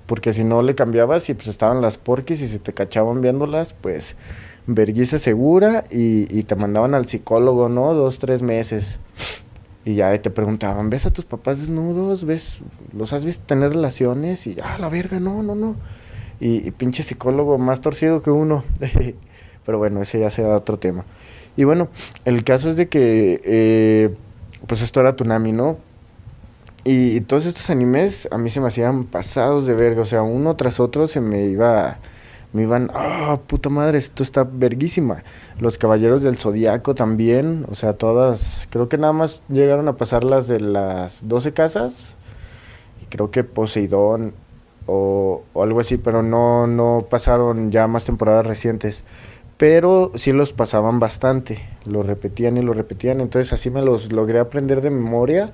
Porque 0.05 0.35
si 0.35 0.45
no 0.45 0.61
le 0.61 0.75
cambiabas 0.75 1.31
y 1.31 1.35
pues 1.35 1.47
estaban 1.47 1.81
las 1.81 1.97
porquis 1.97 2.43
y 2.43 2.49
si 2.49 2.59
te 2.59 2.75
cachaban 2.75 3.23
viéndolas, 3.23 3.73
pues 3.73 4.17
verguisa 4.67 5.19
segura 5.19 5.85
y, 5.91 6.43
te 6.43 6.55
mandaban 6.57 6.95
al 6.95 7.07
psicólogo, 7.07 7.71
¿no? 7.71 7.95
Dos, 7.95 8.19
tres 8.19 8.43
meses. 8.43 9.01
Y 9.87 9.95
ya 9.95 10.21
te 10.21 10.29
preguntaban, 10.29 10.91
¿ves 10.91 11.07
a 11.07 11.11
tus 11.11 11.25
papás 11.25 11.61
desnudos? 11.61 12.27
¿Ves? 12.27 12.61
¿Los 12.95 13.15
has 13.15 13.25
visto 13.25 13.43
tener 13.47 13.71
relaciones? 13.71 14.47
Y, 14.47 14.59
ah, 14.63 14.77
la 14.77 14.91
verga, 14.91 15.21
no, 15.21 15.43
no, 15.43 15.55
no. 15.55 15.75
Y, 16.39 16.69
y 16.69 16.71
pinche 16.73 17.03
psicólogo 17.03 17.57
más 17.57 17.81
torcido 17.81 18.21
que 18.21 18.31
uno. 18.31 18.63
Pero 19.65 19.79
bueno, 19.79 20.03
ese 20.03 20.21
ya 20.21 20.29
sea 20.29 20.55
otro 20.55 20.79
tema. 20.79 21.07
Y 21.57 21.65
bueno, 21.65 21.89
el 22.25 22.45
caso 22.45 22.71
es 22.71 22.77
de 22.77 22.89
que, 22.89 23.41
eh, 23.45 24.15
pues 24.67 24.81
esto 24.81 25.01
era 25.01 25.17
Tunami, 25.17 25.53
¿no? 25.53 25.79
Y, 26.85 27.21
todos 27.23 27.47
estos 27.47 27.71
animes 27.71 28.29
a 28.33 28.39
mí 28.39 28.51
se 28.51 28.61
me 28.61 28.67
hacían 28.67 29.05
pasados 29.05 29.67
de 29.67 29.75
verga, 29.75 30.03
o 30.03 30.05
sea, 30.05 30.23
uno 30.23 30.57
tras 30.57 30.81
otro 30.81 31.07
se 31.07 31.21
me 31.21 31.45
iba, 31.45 31.99
me 32.53 32.63
iban, 32.63 32.91
ah, 32.93 33.39
puta 33.47 33.69
madre, 33.69 33.99
esto 33.99 34.25
está 34.25 34.43
verguísima. 34.45 35.23
Los 35.61 35.79
Caballeros 35.79 36.23
del 36.23 36.37
Zodiaco 36.37 36.97
también, 36.97 37.67
o 37.71 37.77
sea, 37.77 37.93
todas, 37.93 38.67
creo 38.71 38.89
que 38.89 38.99
nada 38.99 39.13
más 39.13 39.43
llegaron 39.49 39.87
a 39.87 39.97
pasar 39.97 40.25
las 40.25 40.49
de 40.49 40.59
las 40.61 41.29
12 41.29 41.53
casas, 41.53 42.17
creo 43.11 43.31
que 43.31 43.45
Poseidón 43.45 44.35
o, 44.87 45.45
o, 45.53 45.63
algo 45.63 45.81
así, 45.81 45.99
pero 45.99 46.23
no, 46.25 46.67
no 46.67 47.07
pasaron 47.09 47.71
ya 47.71 47.87
más 47.87 48.05
temporadas 48.05 48.47
recientes. 48.47 49.05
Pero 49.63 50.11
sí 50.17 50.33
los 50.33 50.53
pasaban 50.53 50.99
bastante, 50.99 51.61
lo 51.85 52.03
repetían 52.03 52.57
y 52.57 52.63
lo 52.63 52.73
repetían, 52.73 53.21
entonces 53.21 53.53
así 53.53 53.71
me 53.71 53.81
los 53.81 54.11
logré 54.11 54.41
aprender 54.41 54.81
de 54.81 54.91
memoria. 54.91 55.53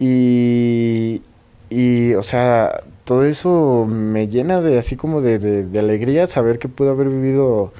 Y, 0.00 1.22
y 1.70 2.14
o 2.14 2.24
sea, 2.24 2.82
todo 3.04 3.24
eso 3.24 3.86
me 3.88 4.26
llena 4.26 4.60
de 4.60 4.80
así 4.80 4.96
como 4.96 5.20
de, 5.20 5.38
de, 5.38 5.62
de 5.62 5.78
alegría 5.78 6.26
saber 6.26 6.58
que 6.58 6.68
pude 6.68 6.90
haber 6.90 7.08
vivido 7.08 7.72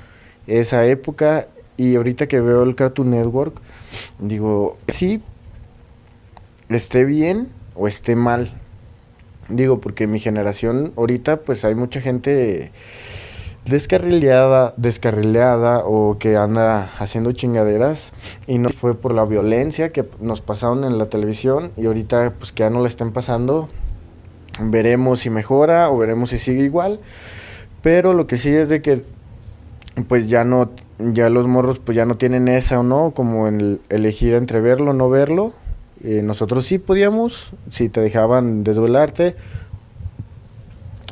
esa 0.47 0.87
época. 0.87 1.49
Y 1.77 1.97
ahorita 1.97 2.29
que 2.29 2.40
veo 2.40 2.62
el 2.62 2.77
Cartoon 2.77 3.11
Network, 3.11 3.57
digo, 4.20 4.77
sí, 4.87 5.20
esté 6.68 7.05
bien 7.05 7.49
o 7.75 7.88
esté 7.88 8.14
mal. 8.14 8.53
Digo, 9.49 9.81
porque 9.81 10.07
mi 10.07 10.20
generación 10.20 10.92
ahorita 10.94 11.40
pues 11.40 11.64
hay 11.64 11.75
mucha 11.75 12.01
gente 12.01 12.70
descarrileada, 13.64 14.74
descarrileada 14.77 15.79
o 15.85 16.18
que 16.18 16.37
anda 16.37 16.90
haciendo 16.98 17.33
chingaderas 17.33 18.12
y 18.46 18.59
no 18.59 18.68
fue 18.68 18.94
por 18.94 19.14
la 19.14 19.24
violencia 19.24 19.90
que 19.90 20.05
nos 20.20 20.40
pasaron 20.40 20.85
en 20.85 20.98
la 20.98 21.07
televisión 21.07 21.72
y 21.77 21.87
ahorita 21.87 22.35
pues 22.38 22.53
que 22.53 22.62
ya 22.62 22.70
no 22.70 22.81
la 22.81 22.88
estén 22.88 23.12
pasando. 23.12 23.68
Veremos 24.61 25.20
si 25.20 25.31
mejora 25.31 25.90
o 25.90 25.98
veremos 25.98 26.31
si 26.31 26.38
sigue 26.38 26.62
igual. 26.62 27.00
Pero 27.83 28.14
lo 28.14 28.27
que 28.27 28.37
sí 28.37 28.50
es 28.50 28.68
de 28.68 28.83
que 28.83 29.05
pues 30.09 30.29
ya 30.29 30.44
no 30.44 30.70
ya 30.98 31.29
los 31.29 31.46
morros 31.46 31.79
pues 31.79 31.96
ya 31.96 32.07
no 32.07 32.16
tienen 32.16 32.48
esa 32.48 32.81
o 32.81 32.83
no 32.83 33.12
como 33.12 33.48
en 33.48 33.81
elegir 33.88 34.35
entre 34.35 34.61
verlo 34.61 34.92
o 34.92 34.94
no 34.94 35.11
verlo 35.11 35.53
eh, 36.05 36.20
nosotros 36.22 36.66
sí 36.66 36.79
podíamos, 36.79 37.53
si 37.70 37.88
te 37.88 38.03
dejaban 38.03 38.62
desvelarte, 38.62 39.37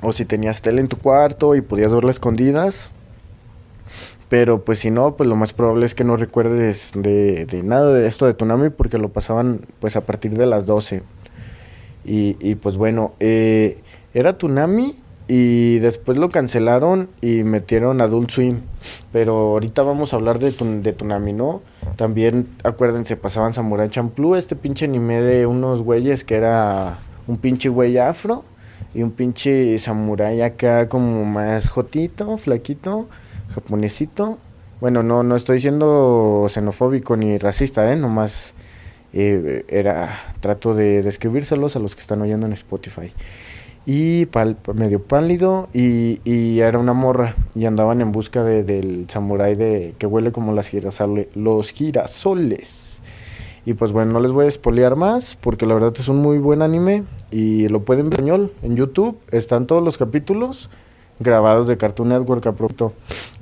o 0.03 0.13
si 0.13 0.25
tenías 0.25 0.61
tele 0.63 0.81
en 0.81 0.89
tu 0.89 0.99
cuarto 0.99 1.55
y 1.55 1.61
podías 1.63 1.93
verla 1.93 2.11
escondidas. 2.11 2.91
Pero 4.29 4.65
pues 4.65 4.81
si 4.81 4.91
no, 4.91 5.17
pues 5.17 5.29
lo 5.29 5.37
más 5.37 5.53
probable 5.53 5.87
es 5.87 5.95
que 5.95 6.05
no 6.05 6.17
recuerdes 6.17 6.93
de, 6.95 7.47
de 7.47 7.63
nada 7.63 7.93
de 7.93 8.07
esto 8.07 8.27
de 8.27 8.33
Tsunami 8.33 8.71
porque 8.71 8.99
lo 8.99 9.11
pasaban 9.11 9.67
pues 9.79 9.95
a 9.97 10.01
partir 10.03 10.33
de 10.33 10.47
las 10.47 10.67
12. 10.67 11.03
Y, 12.05 12.37
y 12.41 12.55
pues 12.57 12.77
bueno, 12.77 13.13
eh, 13.21 13.79
era 14.15 14.39
Tsunami 14.39 14.99
y 15.29 15.79
después 15.79 16.19
lo 16.19 16.31
cancelaron 16.31 17.11
y 17.21 17.45
metieron 17.45 18.01
Adult 18.01 18.31
Swim. 18.31 18.61
Pero 19.13 19.35
ahorita 19.35 19.83
vamos 19.83 20.13
a 20.13 20.17
hablar 20.17 20.39
de, 20.39 20.51
de 20.51 20.93
Tsunami, 20.93 21.35
¿no? 21.35 21.61
También, 21.97 22.49
acuérdense, 22.65 23.17
pasaban 23.17 23.53
Samurai 23.53 23.91
Champloo, 23.91 24.37
este 24.37 24.57
pinche 24.57 24.87
anime 24.87 25.21
de 25.21 25.47
unos 25.47 25.83
güeyes 25.83 26.25
que 26.25 26.37
era 26.37 26.99
un 27.27 27.37
pinche 27.37 27.69
güey 27.69 27.99
afro 27.99 28.45
y 28.95 29.03
un 29.03 29.11
pinche 29.11 29.79
samurai 29.79 30.43
acá 30.43 30.89
como 30.89 31.25
más 31.25 31.69
jotito, 31.69 32.37
flaquito, 32.39 33.09
japonesito. 33.55 34.39
Bueno, 34.81 35.03
no, 35.03 35.23
no 35.23 35.37
estoy 35.37 35.61
siendo 35.61 36.47
xenofóbico 36.49 37.17
ni 37.17 37.39
racista, 37.39 37.91
¿eh? 37.93 37.97
Nomás 37.97 38.55
eh, 39.13 39.65
era, 39.69 40.19
trato 40.41 40.75
de 40.75 41.03
describírselos 41.03 41.77
a 41.77 41.79
los 41.79 41.95
que 41.95 42.01
están 42.01 42.23
oyendo 42.23 42.47
en 42.47 42.53
Spotify 42.53 43.13
y 43.85 44.29
medio 44.75 45.03
pálido 45.03 45.69
y, 45.73 46.61
era 46.61 46.79
una 46.79 46.93
morra 46.93 47.35
y 47.55 47.65
andaban 47.65 48.01
en 48.01 48.13
busca 48.13 48.45
de, 48.45 48.63
del 48.63 49.07
samurái 49.09 49.57
de 49.57 49.95
que 49.99 50.07
huele 50.07 50.31
como 50.31 50.53
las 50.53 50.71
los 51.35 51.73
girasoles 51.73 52.92
y 53.65 53.75
pues 53.75 53.93
bueno 53.93 54.13
no 54.13 54.21
les 54.21 54.33
voy 54.33 54.47
a 54.47 54.49
espolear 54.49 54.97
más 54.97 55.37
porque 55.37 55.67
la 55.67 55.75
verdad 55.75 55.93
es 55.97 56.09
un 56.09 56.17
muy 56.17 56.39
buen 56.39 56.63
anime 56.63 57.05
y 57.31 57.69
lo 57.69 57.85
pueden 57.85 58.11
ver 58.11 58.21
en 58.21 58.27
español 58.27 58.53
en 58.63 58.77
YouTube. 58.77 59.19
Están 59.31 59.67
todos 59.67 59.83
los 59.83 59.99
capítulos 59.99 60.69
grabados 61.21 61.69
de 61.69 61.77
Cartoon 61.77 62.09
Network 62.09 62.47
a 62.47 62.53
propósito. 62.53 62.93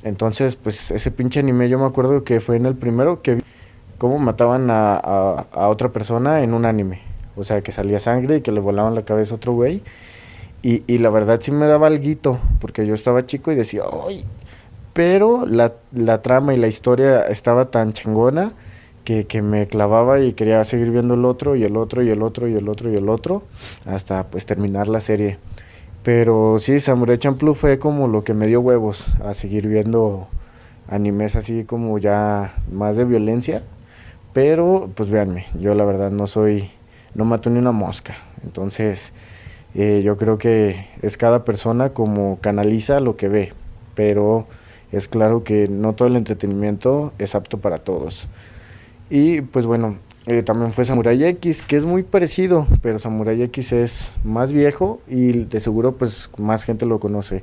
Entonces 0.03 0.57
pues 0.57 0.91
ese 0.91 1.11
pinche 1.11 1.41
anime 1.41 1.69
yo 1.69 1.79
me 1.79 1.87
acuerdo 1.87 2.25
que 2.25 2.41
fue 2.41 2.57
en 2.57 2.67
el 2.67 2.77
primero 2.77 3.23
que 3.23 3.37
vi 3.37 3.43
cómo 3.99 4.19
mataban 4.19 4.71
a, 4.71 4.97
a, 4.97 5.69
otra 5.69 5.91
persona 5.91 6.43
en 6.43 6.55
un 6.55 6.65
anime. 6.65 7.03
O 7.37 7.45
sea 7.45 7.63
que 7.63 7.73
salía 7.73 8.01
sangre 8.01 8.37
y 8.37 8.41
que 8.41 8.53
le 8.53 8.61
volaban 8.61 8.95
la 8.95 9.05
cabeza 9.05 9.35
a 9.35 9.37
otro 9.37 9.53
güey. 9.53 9.83
Y, 10.63 10.83
y, 10.87 10.99
la 10.99 11.09
verdad 11.09 11.41
sí 11.41 11.53
me 11.53 11.67
daba 11.67 11.87
algo, 11.87 12.39
porque 12.61 12.87
yo 12.87 12.93
estaba 12.93 13.25
chico 13.25 13.51
y 13.51 13.55
decía, 13.55 13.83
¡ay! 14.07 14.27
Pero 14.93 15.47
la, 15.47 15.73
la 15.93 16.21
trama 16.21 16.53
y 16.53 16.59
la 16.59 16.67
historia 16.67 17.23
estaba 17.23 17.71
tan 17.71 17.95
chingona 17.95 18.53
que, 19.11 19.27
que, 19.27 19.43
me 19.43 19.67
clavaba 19.67 20.21
y 20.21 20.35
quería 20.35 20.63
seguir 20.63 20.93
viendo 20.93 21.15
el 21.15 21.25
otro 21.25 21.57
y 21.57 21.65
el 21.65 21.77
otro 21.77 22.01
y 22.01 22.11
el 22.11 22.23
otro 22.23 22.47
y 22.47 22.55
el 22.55 22.69
otro 22.69 22.93
y 22.93 22.95
el 22.95 23.09
otro 23.09 23.43
hasta 23.85 24.29
pues 24.29 24.47
terminar 24.47 24.87
la 24.87 25.01
serie. 25.01 25.39
Pero 26.05 26.61
sí, 26.61 26.79
Samurai 26.79 27.19
Champloo 27.19 27.55
fue 27.55 27.81
como 27.81 28.07
lo 28.07 28.23
que 28.23 28.35
me 28.35 28.47
dio 28.47 28.61
huevos 28.61 29.05
a 29.25 29.35
seguir 29.35 29.67
viendo 29.67 30.29
animes 30.87 31.35
así 31.35 31.65
como 31.65 31.99
ya 31.99 32.55
más 32.71 32.95
de 32.95 33.05
violencia. 33.05 33.65
Pero 34.33 34.89
pues 34.95 35.11
véanme, 35.11 35.47
yo 35.59 35.75
la 35.75 35.85
verdad 35.85 36.13
no 36.13 36.29
soy, 36.29 36.71
no 37.15 37.25
mato 37.25 37.51
ni 37.51 37.59
una 37.59 37.73
mosca. 37.73 38.17
Entonces 38.45 39.13
eh, 39.75 40.03
yo 40.05 40.19
creo 40.19 40.39
que 40.39 40.87
es 41.03 41.17
cada 41.17 41.43
persona 41.43 41.91
como 41.91 42.39
canaliza 42.41 43.01
lo 43.01 43.17
que 43.17 43.27
ve, 43.27 43.53
pero 43.97 44.47
es 44.93 45.09
claro 45.09 45.43
que 45.43 45.67
no 45.67 45.95
todo 45.95 46.07
el 46.07 46.15
entretenimiento 46.15 47.13
es 47.19 47.35
apto 47.35 47.59
para 47.59 47.79
todos. 47.79 48.29
Y 49.11 49.43
pues 49.43 49.67
bueno, 49.67 49.97
eh, 50.27 50.43
también 50.43 50.73
fue 50.73 50.85
Samurai 50.85 51.23
X, 51.23 51.63
que 51.63 51.77
es 51.77 51.85
muy 51.85 52.05
parecido, 52.05 52.69
pero 52.83 53.01
Samurai 53.01 53.43
X 53.43 53.73
es 53.73 54.15
más 54.23 54.53
viejo 54.53 55.01
y 55.09 55.33
de 55.45 55.59
seguro 55.59 55.97
pues 55.97 56.31
más 56.39 56.63
gente 56.65 56.87
lo 56.87 57.01
conoce. 57.01 57.43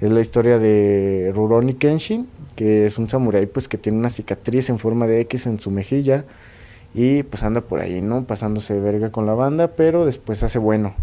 Es 0.00 0.10
la 0.10 0.20
historia 0.20 0.58
de 0.58 1.32
Rurouni 1.34 1.74
Kenshin, 1.74 2.26
que 2.56 2.86
es 2.86 2.98
un 2.98 3.08
samurái 3.08 3.46
pues 3.46 3.68
que 3.68 3.78
tiene 3.78 3.98
una 3.98 4.10
cicatriz 4.10 4.68
en 4.70 4.78
forma 4.80 5.06
de 5.06 5.20
X 5.20 5.46
en 5.46 5.60
su 5.60 5.70
mejilla 5.70 6.24
y 6.94 7.22
pues 7.24 7.42
anda 7.42 7.60
por 7.60 7.80
ahí, 7.80 8.02
¿no? 8.02 8.24
Pasándose 8.24 8.74
de 8.74 8.80
verga 8.80 9.10
con 9.12 9.26
la 9.26 9.34
banda, 9.34 9.68
pero 9.76 10.04
después 10.04 10.42
hace 10.42 10.58
bueno. 10.58 10.94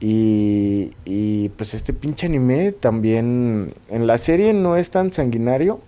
Y, 0.00 0.92
y, 1.04 1.48
pues 1.50 1.74
este 1.74 1.92
pinche 1.92 2.26
anime 2.26 2.72
también 2.72 3.74
en 3.88 4.06
la 4.06 4.16
serie 4.16 4.54
no 4.54 4.76
es 4.76 4.90
tan 4.90 5.12
sanguinario, 5.12 5.80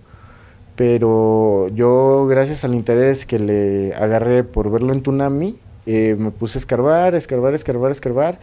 pero 0.80 1.68
yo 1.74 2.26
gracias 2.26 2.64
al 2.64 2.74
interés 2.74 3.26
que 3.26 3.38
le 3.38 3.94
agarré 3.94 4.44
por 4.44 4.70
verlo 4.70 4.94
en 4.94 5.02
Tunami, 5.02 5.58
eh, 5.84 6.16
me 6.18 6.30
puse 6.30 6.56
a 6.56 6.60
escarbar, 6.60 7.14
escarbar, 7.14 7.52
escarbar, 7.52 7.90
escarbar, 7.90 8.40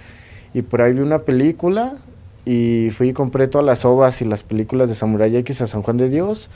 y 0.54 0.62
por 0.62 0.84
ahí 0.84 0.94
vi 0.94 1.00
una 1.00 1.24
película 1.24 1.96
y 2.46 2.92
fui 2.92 3.10
y 3.10 3.14
compré 3.14 3.48
todas 3.48 3.66
las 3.66 3.86
ovas 3.86 4.22
y 4.22 4.26
las 4.26 4.44
películas 4.44 4.88
de 4.88 4.94
Samurai 4.94 5.36
X 5.38 5.62
a 5.62 5.66
San 5.66 5.82
Juan 5.82 5.98
de 5.98 6.10
Dios, 6.10 6.52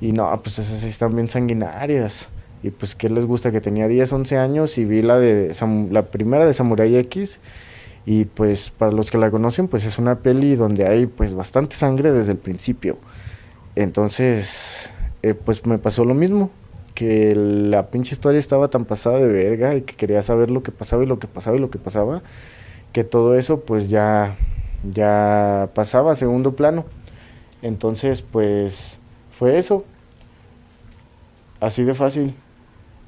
y 0.00 0.12
no, 0.12 0.40
pues 0.42 0.58
esas 0.58 0.82
están 0.84 1.14
bien 1.14 1.28
sanguinarias. 1.28 2.30
Y 2.62 2.70
pues, 2.70 2.94
¿qué 2.94 3.10
les 3.10 3.26
gusta? 3.26 3.52
Que 3.52 3.60
tenía 3.60 3.88
10, 3.88 4.10
11 4.10 4.38
años 4.38 4.78
y 4.78 4.86
vi 4.86 5.02
la, 5.02 5.18
de, 5.18 5.54
la 5.90 6.06
primera 6.06 6.46
de 6.46 6.54
Samurai 6.54 6.96
X 6.96 7.40
y 8.06 8.24
pues 8.24 8.70
para 8.70 8.90
los 8.90 9.10
que 9.10 9.18
la 9.18 9.30
conocen, 9.30 9.68
pues 9.68 9.84
es 9.84 9.98
una 9.98 10.20
peli 10.20 10.54
donde 10.54 10.86
hay 10.86 11.04
pues 11.04 11.34
bastante 11.34 11.76
sangre 11.76 12.10
desde 12.10 12.32
el 12.32 12.38
principio. 12.38 12.96
Entonces, 13.74 14.90
eh, 15.26 15.34
pues 15.34 15.66
me 15.66 15.78
pasó 15.78 16.04
lo 16.04 16.14
mismo, 16.14 16.50
que 16.94 17.34
la 17.34 17.90
pinche 17.90 18.14
historia 18.14 18.38
estaba 18.38 18.68
tan 18.68 18.84
pasada 18.84 19.18
de 19.18 19.26
verga 19.26 19.74
y 19.74 19.82
que 19.82 19.96
quería 19.96 20.22
saber 20.22 20.50
lo 20.50 20.62
que 20.62 20.72
pasaba 20.72 21.02
y 21.02 21.06
lo 21.06 21.18
que 21.18 21.26
pasaba 21.26 21.56
y 21.56 21.60
lo 21.60 21.70
que 21.70 21.78
pasaba, 21.78 22.22
que 22.92 23.04
todo 23.04 23.36
eso 23.36 23.60
pues 23.60 23.88
ya, 23.88 24.36
ya 24.90 25.70
pasaba 25.74 26.12
a 26.12 26.16
segundo 26.16 26.54
plano. 26.54 26.84
Entonces, 27.62 28.22
pues 28.22 29.00
fue 29.30 29.58
eso. 29.58 29.84
Así 31.60 31.84
de 31.84 31.94
fácil. 31.94 32.34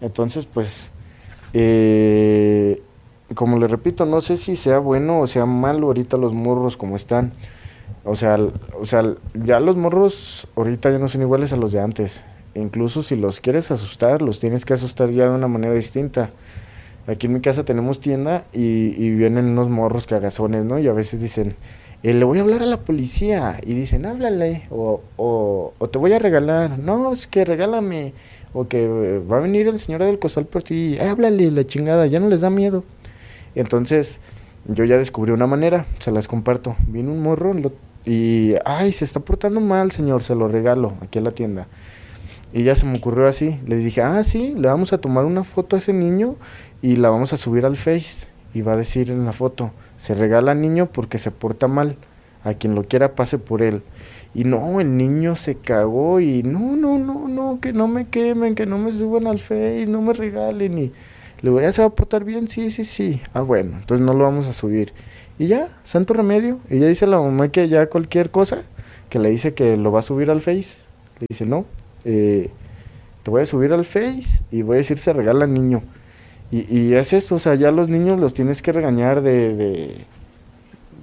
Entonces, 0.00 0.46
pues... 0.46 0.92
Eh, 1.54 2.82
como 3.34 3.58
le 3.58 3.68
repito, 3.68 4.06
no 4.06 4.20
sé 4.20 4.36
si 4.36 4.56
sea 4.56 4.78
bueno 4.78 5.20
o 5.20 5.26
sea 5.26 5.46
malo 5.46 5.88
ahorita 5.88 6.16
los 6.16 6.32
morros 6.32 6.76
como 6.76 6.96
están. 6.96 7.32
O 8.04 8.14
sea, 8.14 8.38
o 8.80 8.86
sea, 8.86 9.04
ya 9.34 9.60
los 9.60 9.76
morros 9.76 10.48
ahorita 10.56 10.90
ya 10.90 10.98
no 10.98 11.08
son 11.08 11.22
iguales 11.22 11.52
a 11.52 11.56
los 11.56 11.72
de 11.72 11.80
antes. 11.80 12.24
Incluso 12.54 13.02
si 13.02 13.16
los 13.16 13.40
quieres 13.40 13.70
asustar, 13.70 14.22
los 14.22 14.40
tienes 14.40 14.64
que 14.64 14.74
asustar 14.74 15.10
ya 15.10 15.24
de 15.24 15.34
una 15.34 15.48
manera 15.48 15.74
distinta. 15.74 16.30
Aquí 17.06 17.26
en 17.26 17.34
mi 17.34 17.40
casa 17.40 17.64
tenemos 17.64 18.00
tienda 18.00 18.44
y, 18.52 19.10
vienen 19.10 19.46
unos 19.46 19.70
morros 19.70 20.06
cagazones, 20.06 20.64
¿no? 20.64 20.78
Y 20.78 20.88
a 20.88 20.92
veces 20.92 21.20
dicen, 21.20 21.56
eh, 22.02 22.12
le 22.12 22.24
voy 22.24 22.38
a 22.38 22.42
hablar 22.42 22.62
a 22.62 22.66
la 22.66 22.80
policía. 22.80 23.60
Y 23.64 23.74
dicen, 23.74 24.04
háblale. 24.04 24.64
O, 24.70 25.00
o, 25.16 25.72
o, 25.78 25.88
te 25.88 25.98
voy 25.98 26.12
a 26.12 26.18
regalar. 26.18 26.78
No, 26.78 27.12
es 27.12 27.26
que 27.26 27.44
regálame. 27.46 28.12
O 28.52 28.68
que 28.68 28.88
va 29.20 29.38
a 29.38 29.40
venir 29.40 29.68
el 29.68 29.78
señor 29.78 30.04
del 30.04 30.18
costal 30.18 30.44
por 30.46 30.62
ti. 30.62 30.98
háblale, 30.98 31.50
la 31.50 31.66
chingada. 31.66 32.06
Ya 32.06 32.20
no 32.20 32.28
les 32.28 32.42
da 32.42 32.50
miedo. 32.50 32.84
Entonces, 33.54 34.20
yo 34.68 34.84
ya 34.84 34.98
descubrí 34.98 35.32
una 35.32 35.46
manera, 35.46 35.86
se 35.98 36.10
las 36.10 36.28
comparto. 36.28 36.76
Vino 36.86 37.10
un 37.10 37.22
morro 37.22 37.54
y, 38.04 38.54
ay, 38.66 38.92
se 38.92 39.04
está 39.04 39.20
portando 39.20 39.60
mal, 39.60 39.90
señor, 39.90 40.22
se 40.22 40.34
lo 40.34 40.46
regalo 40.46 40.94
aquí 41.00 41.18
a 41.18 41.22
la 41.22 41.30
tienda. 41.30 41.66
Y 42.52 42.64
ya 42.64 42.76
se 42.76 42.84
me 42.86 42.98
ocurrió 42.98 43.26
así. 43.26 43.58
Le 43.66 43.76
dije, 43.76 44.02
ah, 44.02 44.22
sí, 44.24 44.54
le 44.56 44.68
vamos 44.68 44.92
a 44.92 44.98
tomar 44.98 45.24
una 45.24 45.42
foto 45.42 45.74
a 45.74 45.78
ese 45.78 45.92
niño 45.94 46.36
y 46.82 46.96
la 46.96 47.08
vamos 47.08 47.32
a 47.32 47.38
subir 47.38 47.64
al 47.64 47.76
Face. 47.76 48.28
y 48.54 48.62
va 48.62 48.72
a 48.74 48.76
decir 48.76 49.10
en 49.10 49.24
la 49.24 49.32
foto, 49.32 49.72
se 49.96 50.14
regala 50.14 50.52
al 50.52 50.60
niño 50.60 50.90
porque 50.90 51.18
se 51.18 51.30
porta 51.30 51.68
mal, 51.68 51.96
a 52.44 52.54
quien 52.54 52.74
lo 52.74 52.84
quiera 52.84 53.14
pase 53.14 53.38
por 53.38 53.62
él. 53.62 53.82
Y 54.34 54.44
no, 54.44 54.80
el 54.80 54.96
niño 54.96 55.34
se 55.34 55.56
cagó 55.56 56.20
y 56.20 56.42
no, 56.42 56.76
no, 56.76 56.98
no, 56.98 57.28
no, 57.28 57.58
que 57.60 57.72
no 57.72 57.88
me 57.88 58.08
quemen, 58.08 58.54
que 58.54 58.66
no 58.66 58.78
me 58.78 58.92
suban 58.92 59.26
al 59.26 59.38
Face, 59.38 59.86
no 59.88 60.02
me 60.02 60.12
regalen 60.12 60.78
y 60.78 60.92
le 61.40 61.50
voy 61.50 61.64
a 61.64 61.72
se 61.72 61.82
va 61.82 61.88
a 61.88 61.94
portar 61.94 62.24
bien, 62.24 62.48
sí, 62.48 62.70
sí, 62.70 62.84
sí. 62.84 63.20
Ah, 63.32 63.42
bueno, 63.42 63.76
entonces 63.78 64.04
no 64.04 64.12
lo 64.14 64.24
vamos 64.24 64.46
a 64.48 64.52
subir. 64.52 64.92
Y 65.38 65.46
ya, 65.46 65.68
santo 65.84 66.14
remedio. 66.14 66.58
Y 66.68 66.80
ya 66.80 66.86
dice 66.86 67.06
la 67.06 67.20
mamá 67.20 67.48
que 67.48 67.68
ya 67.68 67.88
cualquier 67.88 68.30
cosa, 68.30 68.62
que 69.08 69.18
le 69.18 69.30
dice 69.30 69.54
que 69.54 69.76
lo 69.76 69.92
va 69.92 70.00
a 70.00 70.02
subir 70.02 70.30
al 70.30 70.40
Face. 70.40 70.82
Le 71.20 71.26
dice, 71.28 71.46
no, 71.46 71.64
eh, 72.04 72.50
te 73.22 73.30
voy 73.30 73.42
a 73.42 73.46
subir 73.46 73.72
al 73.72 73.84
Face 73.84 74.42
y 74.50 74.62
voy 74.62 74.76
a 74.76 74.78
decir 74.78 74.98
se 74.98 75.12
regala 75.12 75.44
al 75.44 75.54
niño. 75.54 75.82
Y, 76.50 76.66
y 76.76 76.94
es 76.94 77.12
esto, 77.12 77.36
o 77.36 77.38
sea, 77.38 77.54
ya 77.54 77.70
los 77.70 77.88
niños 77.88 78.18
los 78.18 78.34
tienes 78.34 78.62
que 78.62 78.72
regañar 78.72 79.20
de, 79.20 79.54
de, 79.54 80.04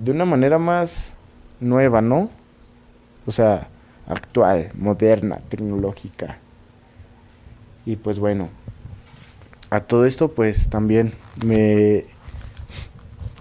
de 0.04 0.12
una 0.12 0.26
manera 0.26 0.58
más 0.58 1.14
nueva, 1.60 2.02
¿no? 2.02 2.30
O 3.26 3.32
sea, 3.32 3.68
actual, 4.08 4.72
moderna, 4.76 5.40
tecnológica. 5.50 6.40
Y 7.86 7.96
pues 7.98 8.20
bueno, 8.20 8.50
a 9.76 9.88
todo 9.88 10.06
esto 10.06 10.30
pues 10.30 10.70
también 10.70 11.14
me, 11.46 12.06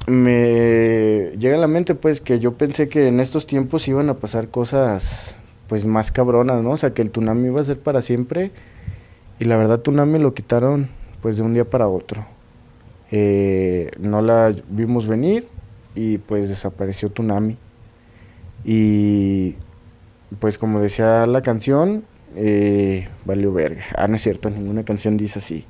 me 0.06 1.32
llega 1.38 1.56
a 1.56 1.60
la 1.60 1.68
mente 1.68 1.94
pues 1.94 2.20
que 2.20 2.40
yo 2.40 2.54
pensé 2.54 2.88
que 2.88 3.08
en 3.08 3.20
estos 3.20 3.46
tiempos 3.46 3.86
iban 3.88 4.08
a 4.08 4.14
pasar 4.14 4.48
cosas 4.48 5.36
pues 5.68 5.84
más 5.84 6.12
cabronas, 6.12 6.62
¿no? 6.62 6.72
O 6.72 6.76
sea, 6.76 6.92
que 6.92 7.02
el 7.02 7.10
tsunami 7.10 7.48
iba 7.48 7.60
a 7.60 7.64
ser 7.64 7.78
para 7.78 8.02
siempre 8.02 8.50
y 9.38 9.44
la 9.44 9.56
verdad 9.56 9.80
tsunami 9.80 10.18
lo 10.18 10.34
quitaron 10.34 10.88
pues 11.22 11.36
de 11.36 11.42
un 11.42 11.54
día 11.54 11.64
para 11.64 11.88
otro. 11.88 12.26
Eh, 13.10 13.90
no 13.98 14.22
la 14.22 14.54
vimos 14.68 15.06
venir 15.06 15.46
y 15.94 16.18
pues 16.18 16.48
desapareció 16.48 17.10
tsunami. 17.10 17.56
Y 18.64 19.56
pues 20.38 20.58
como 20.58 20.80
decía 20.80 21.26
la 21.26 21.42
canción, 21.42 22.04
eh, 22.36 23.08
valió 23.24 23.52
verga. 23.52 23.84
Ah, 23.96 24.08
no 24.08 24.16
es 24.16 24.22
cierto, 24.22 24.50
ninguna 24.50 24.84
canción 24.84 25.16
dice 25.16 25.38
así. 25.38 25.64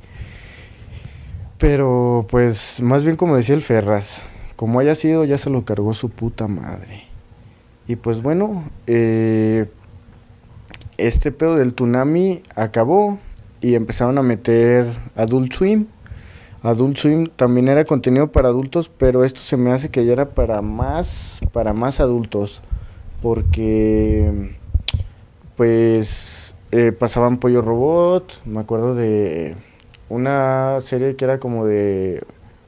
Pero 1.58 2.26
pues 2.28 2.82
más 2.82 3.04
bien 3.04 3.16
como 3.16 3.36
decía 3.36 3.54
el 3.54 3.62
Ferraz, 3.62 4.24
como 4.56 4.80
haya 4.80 4.94
sido 4.94 5.24
ya 5.24 5.38
se 5.38 5.50
lo 5.50 5.64
cargó 5.64 5.92
su 5.92 6.10
puta 6.10 6.48
madre. 6.48 7.04
Y 7.86 7.96
pues 7.96 8.22
bueno, 8.22 8.64
eh, 8.86 9.66
este 10.96 11.32
pedo 11.32 11.56
del 11.56 11.74
tsunami 11.74 12.42
acabó 12.54 13.18
y 13.60 13.74
empezaron 13.74 14.18
a 14.18 14.22
meter 14.22 14.86
Adult 15.16 15.52
Swim. 15.52 15.86
Adult 16.62 16.96
Swim 16.96 17.26
también 17.36 17.68
era 17.68 17.84
contenido 17.84 18.32
para 18.32 18.48
adultos, 18.48 18.90
pero 18.96 19.22
esto 19.22 19.40
se 19.40 19.56
me 19.56 19.70
hace 19.70 19.90
que 19.90 20.04
ya 20.06 20.12
era 20.14 20.30
para 20.30 20.62
más, 20.62 21.40
para 21.52 21.74
más 21.74 22.00
adultos 22.00 22.62
porque 23.24 24.54
pues 25.56 26.56
eh, 26.72 26.92
pasaban 26.92 27.38
Pollo 27.38 27.62
Robot, 27.62 28.42
me 28.44 28.60
acuerdo 28.60 28.94
de 28.94 29.56
una 30.08 30.78
serie 30.80 31.16
que 31.16 31.24
era 31.24 31.38
como 31.38 31.66
de 31.66 32.22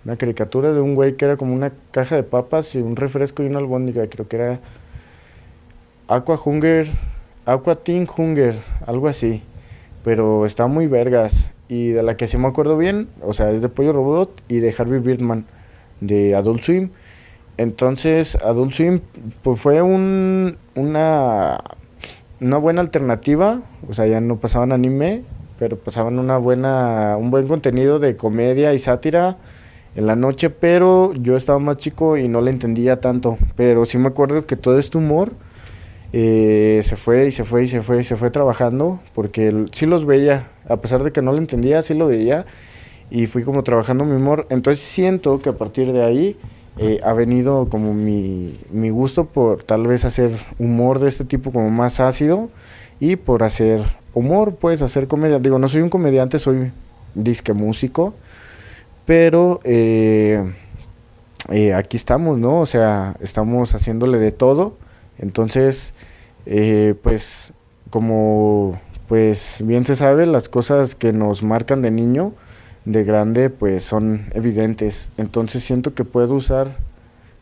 una 0.05 0.17
caricatura 0.17 0.73
de 0.73 0.81
un 0.81 0.95
güey 0.95 1.17
que 1.17 1.25
era 1.25 1.37
como 1.37 1.53
una 1.55 1.73
caja 1.91 2.15
de 2.15 2.23
papas 2.23 2.75
y 2.75 2.79
un 2.79 2.97
refresco 2.97 3.43
y 3.43 3.47
una 3.47 3.59
albóndiga, 3.59 4.07
creo 4.07 4.29
que 4.29 4.37
era 4.37 4.61
Aqua 6.09 6.41
Hunger, 6.43 6.87
Aqua 7.45 7.75
Teen 7.75 8.07
Hunger, 8.17 8.55
algo 8.87 9.09
así, 9.09 9.43
pero 10.05 10.47
está 10.47 10.69
muy 10.69 10.87
vergas. 10.87 11.53
Y 11.69 11.89
de 11.89 12.05
la 12.05 12.17
que 12.17 12.29
sí 12.29 12.39
me 12.39 12.47
acuerdo 12.47 12.79
bien, 12.79 13.09
o 13.21 13.33
sea, 13.33 13.51
es 13.51 13.61
de 13.61 13.69
Pollo 13.69 13.93
Robot 13.93 14.43
y 14.47 14.61
de 14.61 14.73
Harvey 14.79 15.01
Birdman 15.01 15.47
de 16.01 16.37
Adult 16.37 16.63
Swim. 16.63 16.91
Entonces, 17.57 18.37
Adult 18.37 18.73
Swim 18.73 19.01
pues 19.43 19.61
fue 19.61 19.83
un, 19.83 20.59
una, 20.77 21.59
una 22.41 22.57
buena 22.59 22.83
alternativa, 22.83 23.63
o 23.89 23.95
sea, 23.95 24.07
ya 24.07 24.21
no 24.21 24.37
pasaban 24.37 24.71
anime, 24.71 25.25
pero 25.59 25.79
pasaban 25.79 26.19
una 26.19 26.39
buena, 26.39 27.17
un 27.19 27.31
buen 27.31 27.47
contenido 27.49 27.99
de 27.99 28.17
comedia 28.17 28.75
y 28.75 28.79
sátira 28.79 29.39
en 29.95 30.07
la 30.07 30.17
noche, 30.17 30.51
pero 30.51 31.15
yo 31.15 31.37
estaba 31.37 31.59
más 31.59 31.79
chico 31.79 32.17
y 32.17 32.29
no 32.29 32.41
le 32.41 32.51
entendía 32.51 33.01
tanto, 33.01 33.39
pero 33.57 33.87
sí 33.87 33.97
me 33.99 34.09
acuerdo 34.09 34.47
que 34.47 34.57
todo 34.57 34.79
este 34.79 34.99
humor 34.99 35.33
eh, 36.13 36.81
se 36.85 36.97
fue 36.97 37.27
y 37.27 37.31
se 37.31 37.45
fue 37.45 37.65
y 37.65 37.69
se 37.69 37.83
fue 37.83 38.01
y 38.01 38.05
se 38.05 38.17
fue 38.17 38.31
trabajando, 38.31 39.01
porque 39.15 39.67
sí 39.73 39.87
los 39.87 40.05
veía, 40.05 40.49
a 40.69 40.77
pesar 40.77 41.03
de 41.03 41.13
que 41.13 41.23
no 41.23 41.33
lo 41.33 41.39
entendía, 41.39 41.81
sí 41.83 41.95
lo 41.95 42.09
veía, 42.09 42.45
y 43.11 43.27
fui 43.27 43.43
como 43.43 43.63
trabajando 43.63 44.05
mi 44.05 44.17
humor, 44.17 44.47
entonces 44.51 44.85
siento 44.85 45.41
que 45.41 45.49
a 45.49 45.55
partir 45.55 45.93
de 45.93 46.05
ahí 46.05 46.37
eh, 46.79 47.01
ha 47.03 47.15
venido 47.15 47.69
como 47.71 47.95
mi, 47.95 48.61
mi 48.71 48.91
gusto 48.91 49.25
por 49.25 49.63
tal 49.63 49.87
vez 49.87 50.05
hacer 50.05 50.31
humor 50.59 50.99
de 50.99 51.09
este 51.09 51.25
tipo 51.25 51.51
como 51.51 51.71
más 51.71 52.01
ácido 52.01 52.51
y 53.01 53.17
por 53.17 53.43
hacer 53.43 53.83
humor, 54.15 54.57
pues 54.57 54.83
hacer 54.83 55.09
comedia. 55.09 55.39
Digo, 55.39 55.59
no 55.59 55.69
soy 55.69 55.83
un 55.83 55.89
comediante, 55.89 56.39
soy 56.39 56.73
disque 57.15 57.53
músico, 57.53 58.15
pero 59.05 59.61
eh, 59.65 60.43
eh, 61.51 61.75
aquí 61.75 61.97
estamos, 61.97 62.39
¿no? 62.39 62.61
O 62.61 62.67
sea, 62.67 63.17
estamos 63.21 63.75
haciéndole 63.75 64.19
de 64.19 64.33
todo. 64.33 64.77
Entonces, 65.19 65.95
pues 67.03 67.53
como 67.91 68.79
pues 69.09 69.63
bien 69.65 69.87
se 69.87 69.97
sabe, 69.97 70.27
las 70.27 70.49
cosas 70.49 70.95
que 70.95 71.13
nos 71.13 71.43
marcan 71.43 71.83
de 71.83 71.91
niño, 71.91 72.33
de 72.85 73.05
grande 73.05 73.51
pues 73.51 73.85
son 73.85 74.27
evidentes. 74.35 75.11
Entonces 75.17 75.63
siento 75.63 75.95
que 75.95 76.05
puedo 76.05 76.35
usar 76.35 76.77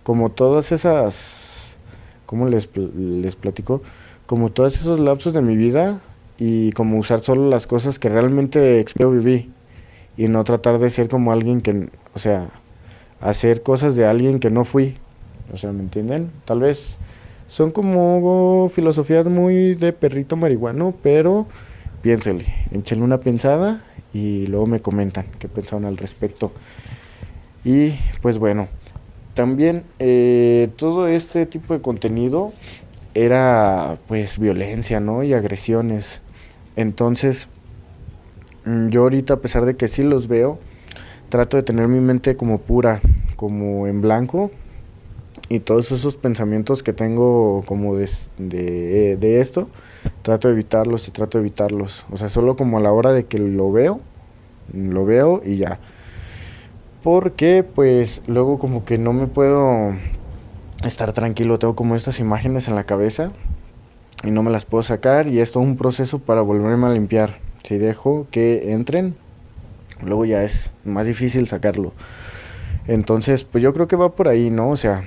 como 0.03 0.31
todas 0.31 0.73
esas, 0.73 1.79
¿cómo 2.27 2.49
les, 2.49 2.69
les 2.77 3.37
platico? 3.37 3.83
Como 4.27 4.51
todos 4.51 4.75
esos 4.75 4.99
lapsos 4.99 5.35
de 5.35 5.43
mi 5.43 5.57
vida 5.57 6.01
y 6.39 6.73
como 6.73 6.99
usar 6.99 7.21
solo 7.21 7.49
las 7.49 7.67
cosas 7.67 7.99
que 7.99 8.09
realmente 8.09 8.85
o 9.03 9.11
viví 9.11 9.51
y 10.17 10.29
no 10.29 10.45
tratar 10.45 10.79
de 10.79 10.91
ser 10.91 11.09
como 11.09 11.33
alguien 11.33 11.61
que, 11.61 11.89
o 12.15 12.19
sea, 12.19 12.49
hacer 13.21 13.63
cosas 13.63 13.97
de 13.97 14.07
alguien 14.07 14.39
que 14.39 14.51
no 14.51 14.65
fui. 14.65 14.97
O 15.53 15.57
sea, 15.57 15.73
¿me 15.73 15.81
entienden? 15.81 16.31
Tal 16.45 16.61
vez 16.61 16.99
son 17.47 17.71
como 17.71 18.71
filosofías 18.75 19.27
muy 19.27 19.75
de 19.75 19.93
perrito 19.93 20.37
marihuano, 20.37 20.95
pero 21.03 21.47
piénsele, 22.03 22.47
échenle 22.73 23.05
una 23.05 23.21
pensada 23.21 23.83
y 24.13 24.47
luego 24.47 24.67
me 24.67 24.81
comentan 24.81 25.27
qué 25.39 25.49
pensaron 25.49 25.85
al 25.85 25.97
respecto. 25.97 26.53
Y 27.65 27.93
pues 28.23 28.39
bueno, 28.39 28.69
también 29.35 29.85
eh, 29.99 30.69
todo 30.77 31.09
este 31.09 31.47
tipo 31.47 31.75
de 31.75 31.81
contenido 31.81 32.53
era 33.15 33.99
pues 34.09 34.39
violencia, 34.39 35.01
¿no? 35.01 35.23
Y 35.23 35.33
agresiones. 35.33 36.21
Entonces, 36.77 37.49
mm, 38.65 38.89
yo 38.89 39.03
ahorita 39.03 39.35
a 39.35 39.41
pesar 39.41 39.65
de 39.65 39.77
que 39.77 39.89
sí 39.89 40.03
los 40.03 40.29
veo, 40.29 40.59
trato 41.29 41.57
de 41.57 41.63
tener 41.63 41.89
mi 41.89 42.01
mente 42.01 42.37
como 42.37 42.59
pura, 42.59 43.01
como 43.37 43.87
en 43.87 44.01
blanco. 44.01 44.51
Y 45.49 45.61
todos 45.61 45.93
esos 45.93 46.17
pensamientos 46.17 46.83
que 46.83 46.93
tengo 46.93 47.63
como 47.67 47.97
de, 47.97 48.09
de, 48.39 49.17
de 49.17 49.41
esto, 49.41 49.69
trato 50.23 50.49
de 50.49 50.55
evitarlos 50.55 51.07
y 51.09 51.11
trato 51.11 51.39
de 51.39 51.43
evitarlos. 51.43 52.07
O 52.11 52.17
sea, 52.17 52.29
solo 52.29 52.57
como 52.57 52.79
a 52.79 52.81
la 52.81 52.93
hora 52.93 53.13
de 53.13 53.25
que 53.25 53.39
lo 53.39 53.71
veo, 53.71 54.01
lo 54.73 55.05
veo 55.05 55.43
y 55.45 55.57
ya. 55.57 55.81
Porque 57.03 57.63
pues 57.63 58.23
luego 58.27 58.59
como 58.59 58.85
que 58.85 58.97
no 58.97 59.13
me 59.13 59.27
puedo 59.27 59.93
estar 60.89 61.13
tranquilo, 61.13 61.59
tengo 61.59 61.75
como 61.75 61.97
estas 61.97 62.21
imágenes 62.21 62.69
en 62.69 62.75
la 62.75 62.85
cabeza 62.85 63.31
y 64.23 64.31
no 64.31 64.43
me 64.43 64.51
las 64.51 64.65
puedo 64.65 64.83
sacar 64.83 65.29
y 65.29 65.41
es 65.41 65.53
todo 65.53 65.63
un 65.63 65.77
proceso 65.77 66.19
para 66.19 66.43
volverme 66.43 66.87
a 66.87 66.91
limpiar. 66.91 67.39
Si 67.63 67.79
dejo 67.79 68.27
que 68.31 68.73
entren, 68.73 69.15
luego 70.03 70.25
ya 70.25 70.43
es 70.43 70.73
más 70.85 71.07
difícil 71.07 71.47
sacarlo. 71.47 71.93
Entonces, 72.87 73.45
pues 73.45 73.63
yo 73.63 73.73
creo 73.73 73.89
que 73.89 73.97
va 73.97 74.15
por 74.15 74.29
ahí, 74.29 74.51
¿no? 74.51 74.71
O 74.71 74.77
sea, 74.77 75.05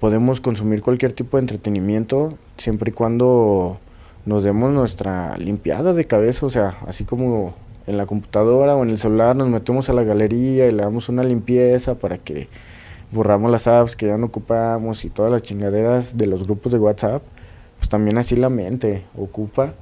podemos 0.00 0.40
consumir 0.40 0.82
cualquier 0.82 1.12
tipo 1.12 1.36
de 1.36 1.42
entretenimiento 1.42 2.36
siempre 2.56 2.90
y 2.90 2.94
cuando 2.94 3.78
nos 4.24 4.42
demos 4.42 4.72
nuestra 4.72 5.36
limpiada 5.38 5.92
de 5.92 6.04
cabeza, 6.04 6.46
o 6.46 6.50
sea, 6.50 6.74
así 6.86 7.04
como 7.04 7.54
en 7.86 7.96
la 7.96 8.06
computadora 8.06 8.74
o 8.74 8.82
en 8.82 8.90
el 8.90 8.98
celular 8.98 9.36
nos 9.36 9.48
metemos 9.48 9.88
a 9.88 9.92
la 9.92 10.02
galería 10.02 10.66
y 10.66 10.72
le 10.72 10.82
damos 10.82 11.08
una 11.08 11.22
limpieza 11.22 11.94
para 11.94 12.18
que 12.18 12.48
borramos 13.10 13.50
las 13.50 13.66
apps 13.66 13.96
que 13.96 14.06
ya 14.06 14.18
no 14.18 14.26
ocupamos 14.26 15.04
y 15.04 15.10
todas 15.10 15.30
las 15.32 15.42
chingaderas 15.42 16.16
de 16.16 16.26
los 16.26 16.44
grupos 16.44 16.72
de 16.72 16.78
WhatsApp, 16.78 17.22
pues 17.78 17.88
también 17.88 18.18
así 18.18 18.36
la 18.36 18.50
mente 18.50 19.04
ocupa 19.16 19.74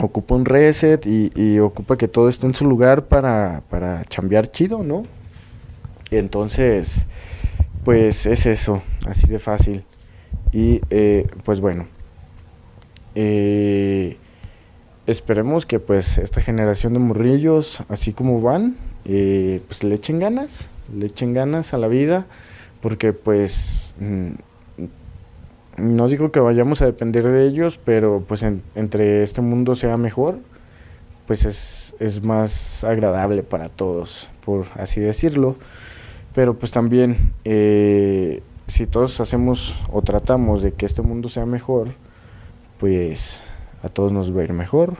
ocupa 0.00 0.34
un 0.34 0.44
reset 0.44 1.06
y, 1.06 1.58
ocupa 1.60 1.96
que 1.96 2.08
todo 2.08 2.28
esté 2.28 2.46
en 2.46 2.54
su 2.54 2.66
lugar 2.66 3.06
para, 3.06 3.62
para 3.70 4.04
chambear 4.04 4.50
chido, 4.50 4.82
¿no? 4.82 5.04
Entonces, 6.10 7.06
pues 7.84 8.26
es 8.26 8.46
eso, 8.46 8.82
así 9.06 9.26
de 9.26 9.38
fácil. 9.38 9.84
Y 10.52 10.80
eh, 10.90 11.26
pues 11.44 11.60
bueno, 11.60 11.86
eh, 13.14 14.16
esperemos 15.06 15.66
que 15.66 15.80
pues 15.80 16.18
esta 16.18 16.40
generación 16.40 16.92
de 16.92 16.98
morrillos, 16.98 17.82
así 17.88 18.12
como 18.12 18.40
van, 18.40 18.76
eh, 19.04 19.60
pues 19.66 19.84
le 19.84 19.94
echen 19.94 20.18
ganas, 20.18 20.68
le 20.94 21.06
echen 21.06 21.32
ganas 21.32 21.74
a 21.74 21.78
la 21.78 21.88
vida, 21.88 22.26
porque 22.80 23.12
pues 23.12 23.94
mm, 24.00 24.32
no 25.76 26.08
digo 26.08 26.30
que 26.30 26.40
vayamos 26.40 26.82
a 26.82 26.86
depender 26.86 27.24
de 27.24 27.46
ellos, 27.46 27.80
pero 27.84 28.24
pues 28.26 28.42
entre 28.42 29.22
este 29.22 29.40
mundo 29.40 29.74
sea 29.74 29.96
mejor, 29.96 30.38
pues 31.26 31.44
es, 31.44 31.94
es 31.98 32.22
más 32.22 32.84
agradable 32.84 33.42
para 33.42 33.68
todos, 33.68 34.28
por 34.44 34.66
así 34.76 35.00
decirlo. 35.00 35.56
Pero 36.34 36.58
pues 36.58 36.72
también, 36.72 37.32
eh, 37.44 38.42
si 38.66 38.86
todos 38.86 39.20
hacemos 39.20 39.76
o 39.92 40.02
tratamos 40.02 40.62
de 40.62 40.72
que 40.72 40.86
este 40.86 41.02
mundo 41.02 41.28
sea 41.28 41.46
mejor, 41.46 41.88
pues 42.78 43.40
a 43.82 43.88
todos 43.88 44.12
nos 44.12 44.36
va 44.36 44.40
a 44.40 44.44
ir 44.44 44.52
mejor. 44.52 44.96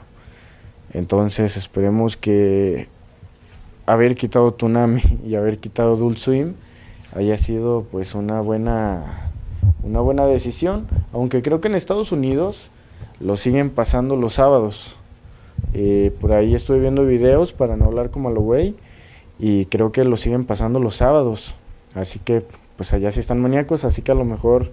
Entonces 0.93 1.57
esperemos 1.57 2.17
que 2.17 2.89
haber 3.87 4.15
quitado 4.17 4.53
Tunami 4.53 5.03
y 5.27 5.35
haber 5.35 5.59
quitado 5.59 5.97
Dul 5.97 6.17
Swim 6.17 6.55
haya 7.15 7.37
sido 7.37 7.87
pues 7.91 8.15
una 8.15 8.41
buena 8.41 9.31
una 9.83 10.01
buena 10.01 10.27
decisión, 10.27 10.89
aunque 11.13 11.43
creo 11.43 11.61
que 11.61 11.69
en 11.69 11.75
Estados 11.75 12.11
Unidos 12.11 12.71
lo 13.21 13.37
siguen 13.37 13.71
pasando 13.71 14.17
los 14.17 14.35
sábados. 14.35 14.97
Eh, 15.75 16.13
por 16.21 16.33
ahí 16.33 16.55
estoy 16.55 16.81
viendo 16.81 17.05
videos 17.05 17.53
para 17.53 17.77
no 17.77 17.85
hablar 17.87 18.11
como 18.11 18.29
a 18.29 18.33
lo 18.33 18.41
güey 18.41 18.75
y 19.39 19.67
creo 19.67 19.93
que 19.93 20.05
lo 20.05 20.17
siguen 20.17 20.45
pasando 20.45 20.81
los 20.81 20.97
sábados. 20.97 21.55
Así 21.95 22.19
que 22.19 22.45
pues 22.77 22.93
allá 22.93 23.11
sí 23.11 23.21
están 23.21 23.41
maníacos, 23.41 23.85
así 23.85 24.03
que 24.03 24.13
a 24.13 24.17
lo 24.17 24.25
mejor 24.25 24.71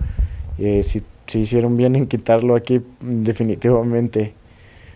eh, 0.57 0.83
si, 0.83 1.03
si 1.27 1.39
hicieron 1.39 1.77
bien 1.77 1.95
en 1.95 2.07
quitarlo 2.07 2.55
aquí 2.55 2.81
definitivamente. 3.01 4.33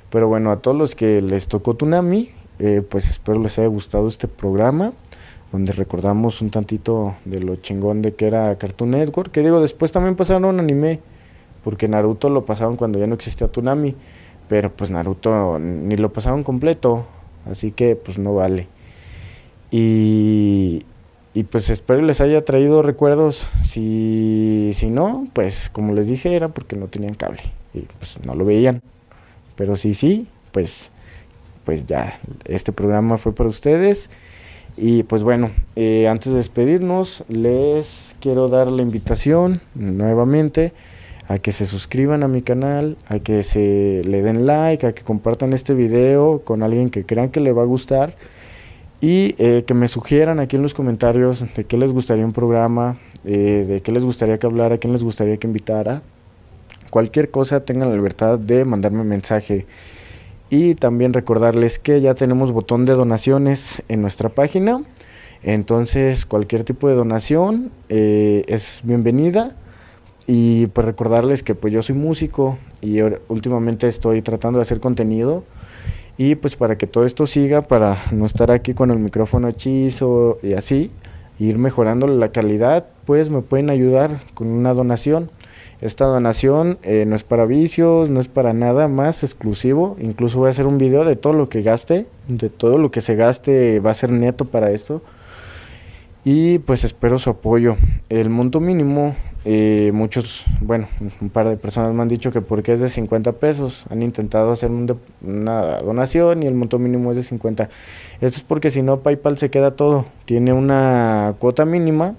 Pero 0.10 0.28
bueno, 0.28 0.52
a 0.52 0.58
todos 0.58 0.78
los 0.78 0.96
que 0.96 1.22
les 1.22 1.48
tocó 1.48 1.74
Tunami, 1.74 2.30
eh, 2.60 2.82
pues 2.88 3.10
espero 3.10 3.40
les 3.40 3.58
haya 3.60 3.68
gustado 3.68 4.08
este 4.08 4.28
programa 4.28 4.94
donde 5.52 5.72
recordamos 5.72 6.42
un 6.42 6.50
tantito 6.50 7.16
de 7.24 7.40
lo 7.40 7.56
chingón 7.58 8.02
de 8.02 8.14
que 8.14 8.28
era 8.28 8.58
Cartoon 8.58 8.92
Network, 8.92 9.32
que 9.32 9.42
digo, 9.42 9.62
después 9.62 9.92
también 9.92 10.16
pasaron 10.16 10.46
un 10.46 10.60
anime, 10.60 11.00
porque 11.64 11.88
Naruto 11.88 12.30
lo 12.30 12.46
pasaron 12.46 12.76
cuando 12.76 13.00
ya 13.00 13.08
no 13.08 13.16
existía 13.16 13.48
Tunami, 13.48 13.96
pero 14.50 14.72
pues 14.72 14.92
Naruto 14.92 15.58
ni 15.60 15.96
lo 15.96 16.12
pasaron 16.12 16.44
completo, 16.44 17.06
así 17.50 17.72
que 17.72 17.96
pues 17.96 18.18
no 18.18 18.36
vale. 18.36 18.68
Y, 19.72 20.84
y 21.34 21.44
pues 21.44 21.70
espero 21.70 22.02
les 22.02 22.22
haya 22.22 22.44
traído 22.44 22.82
recuerdos, 22.82 23.48
si, 23.64 24.72
si 24.74 24.90
no, 24.90 25.28
pues 25.34 25.70
como 25.70 25.94
les 25.94 26.08
dije 26.08 26.36
era 26.36 26.50
porque 26.50 26.76
no 26.76 26.88
tenían 26.88 27.16
cable 27.16 27.42
y 27.74 27.82
pues 27.82 28.20
no 28.26 28.36
lo 28.36 28.46
veían, 28.46 28.82
pero 29.56 29.76
si 29.76 29.94
sí, 29.94 30.28
pues, 30.52 30.92
pues 31.66 31.86
ya, 31.86 32.20
este 32.46 32.72
programa 32.72 33.18
fue 33.18 33.34
para 33.34 33.50
ustedes. 33.50 34.10
Y 34.78 35.04
pues 35.04 35.24
bueno, 35.24 35.52
eh, 35.76 36.08
antes 36.08 36.32
de 36.32 36.38
despedirnos, 36.38 37.24
les 37.28 38.16
quiero 38.20 38.50
dar 38.50 38.72
la 38.72 38.82
invitación 38.82 39.62
nuevamente 39.74 40.74
a 41.28 41.40
que 41.40 41.52
se 41.52 41.66
suscriban 41.66 42.24
a 42.24 42.28
mi 42.28 42.42
canal, 42.42 42.98
a 43.08 43.20
que 43.20 43.42
se 43.44 44.02
le 44.06 44.22
den 44.22 44.46
like, 44.46 44.86
a 44.86 44.94
que 44.94 45.04
compartan 45.04 45.54
este 45.54 45.74
video 45.74 46.42
con 46.44 46.62
alguien 46.62 46.90
que 46.90 47.06
crean 47.06 47.30
que 47.30 47.40
le 47.40 47.52
va 47.52 47.64
a 47.64 47.66
gustar 47.66 48.16
y 49.02 49.36
eh, 49.38 49.64
que 49.66 49.74
me 49.74 49.88
sugieran 49.88 50.40
aquí 50.40 50.56
en 50.56 50.62
los 50.62 50.74
comentarios 50.74 51.46
de 51.56 51.64
qué 51.66 51.78
les 51.78 51.92
gustaría 51.92 52.26
un 52.26 52.34
programa, 52.34 52.98
eh, 53.24 53.66
de 53.68 53.82
qué 53.82 53.92
les 53.92 54.04
gustaría 54.04 54.38
que 54.38 54.46
hablara, 54.48 54.78
quién 54.78 54.94
les 54.94 55.04
gustaría 55.04 55.38
que 55.38 55.48
invitara. 55.48 56.02
Cualquier 56.90 57.32
cosa 57.32 57.66
tengan 57.66 57.90
la 57.90 57.96
libertad 57.96 58.38
de 58.38 58.66
mandarme 58.66 59.04
mensaje. 59.04 59.66
Y 60.50 60.76
también 60.76 61.14
recordarles 61.14 61.80
que 61.80 62.02
ya 62.02 62.14
tenemos 62.14 62.52
botón 62.52 62.86
de 62.86 62.94
donaciones 62.94 63.84
en 63.88 64.02
nuestra 64.02 64.30
página. 64.30 64.84
Entonces 65.44 66.26
cualquier 66.26 66.64
tipo 66.64 66.88
de 66.88 66.96
donación 66.96 67.72
eh, 67.90 68.44
es 68.48 68.82
bienvenida. 68.84 69.56
Y 70.28 70.68
pues 70.68 70.86
recordarles 70.86 71.44
que 71.44 71.54
pues 71.56 71.72
yo 71.74 71.84
soy 71.84 71.96
músico 71.96 72.58
y 72.82 73.00
últimamente 73.28 73.88
estoy 73.88 74.22
tratando 74.22 74.60
de 74.60 74.64
hacer 74.64 74.80
contenido. 74.80 75.44
Y 76.18 76.36
pues 76.36 76.56
para 76.56 76.78
que 76.78 76.88
todo 76.88 77.06
esto 77.06 77.28
siga, 77.28 77.62
para 77.62 77.98
no 78.12 78.26
estar 78.26 78.50
aquí 78.52 78.74
con 78.74 78.90
el 78.90 79.00
micrófono 79.00 79.50
hechizo 79.50 80.40
y 80.42 80.54
así, 80.54 80.92
ir 81.40 81.58
mejorando 81.58 82.08
la 82.08 82.32
calidad, 82.32 82.86
pues 83.06 83.30
me 83.30 83.42
pueden 83.42 83.70
ayudar 83.70 84.24
con 84.34 84.48
una 84.48 84.74
donación. 84.74 85.30
Esta 85.86 86.06
donación 86.06 86.80
eh, 86.82 87.06
no 87.06 87.16
es 87.16 87.24
para 87.24 87.46
vicios, 87.46 88.10
no 88.10 88.20
es 88.20 88.28
para 88.28 88.54
nada 88.54 88.88
más 88.88 89.22
exclusivo. 89.22 89.98
Incluso 90.02 90.40
voy 90.40 90.48
a 90.48 90.50
hacer 90.50 90.66
un 90.66 90.80
video 90.80 91.06
de 91.06 91.16
todo 91.16 91.34
lo 91.34 91.48
que 91.48 91.62
gaste, 91.62 92.08
de 92.28 92.50
todo 92.50 92.80
lo 92.80 92.90
que 92.90 93.02
se 93.02 93.16
gaste 93.16 93.80
va 93.82 93.92
a 93.92 93.94
ser 93.94 94.10
neto 94.10 94.46
para 94.46 94.72
esto. 94.72 95.04
Y 96.24 96.58
pues 96.58 96.86
espero 96.86 97.20
su 97.20 97.30
apoyo. 97.30 97.78
El 98.10 98.32
monto 98.32 98.60
mínimo, 98.60 99.16
eh, 99.46 99.92
muchos, 99.94 100.44
bueno, 100.60 100.88
un 101.22 101.30
par 101.30 101.48
de 101.48 101.56
personas 101.56 101.94
me 101.94 102.02
han 102.02 102.08
dicho 102.08 102.32
que 102.32 102.42
porque 102.42 102.72
es 102.72 102.80
de 102.80 102.90
50 102.90 103.34
pesos. 103.34 103.86
Han 103.92 104.02
intentado 104.02 104.52
hacer 104.54 104.72
una 104.72 105.82
donación 105.82 106.42
y 106.42 106.48
el 106.48 106.56
monto 106.56 106.80
mínimo 106.80 107.12
es 107.12 107.18
de 107.18 107.22
50. 107.22 107.70
Esto 108.22 108.38
es 108.38 108.44
porque 108.44 108.72
si 108.72 108.82
no 108.82 109.02
PayPal 109.02 109.38
se 109.38 109.52
queda 109.52 109.76
todo. 109.76 110.08
Tiene 110.26 110.52
una 110.52 111.36
cuota 111.38 111.64
mínima 111.64 112.16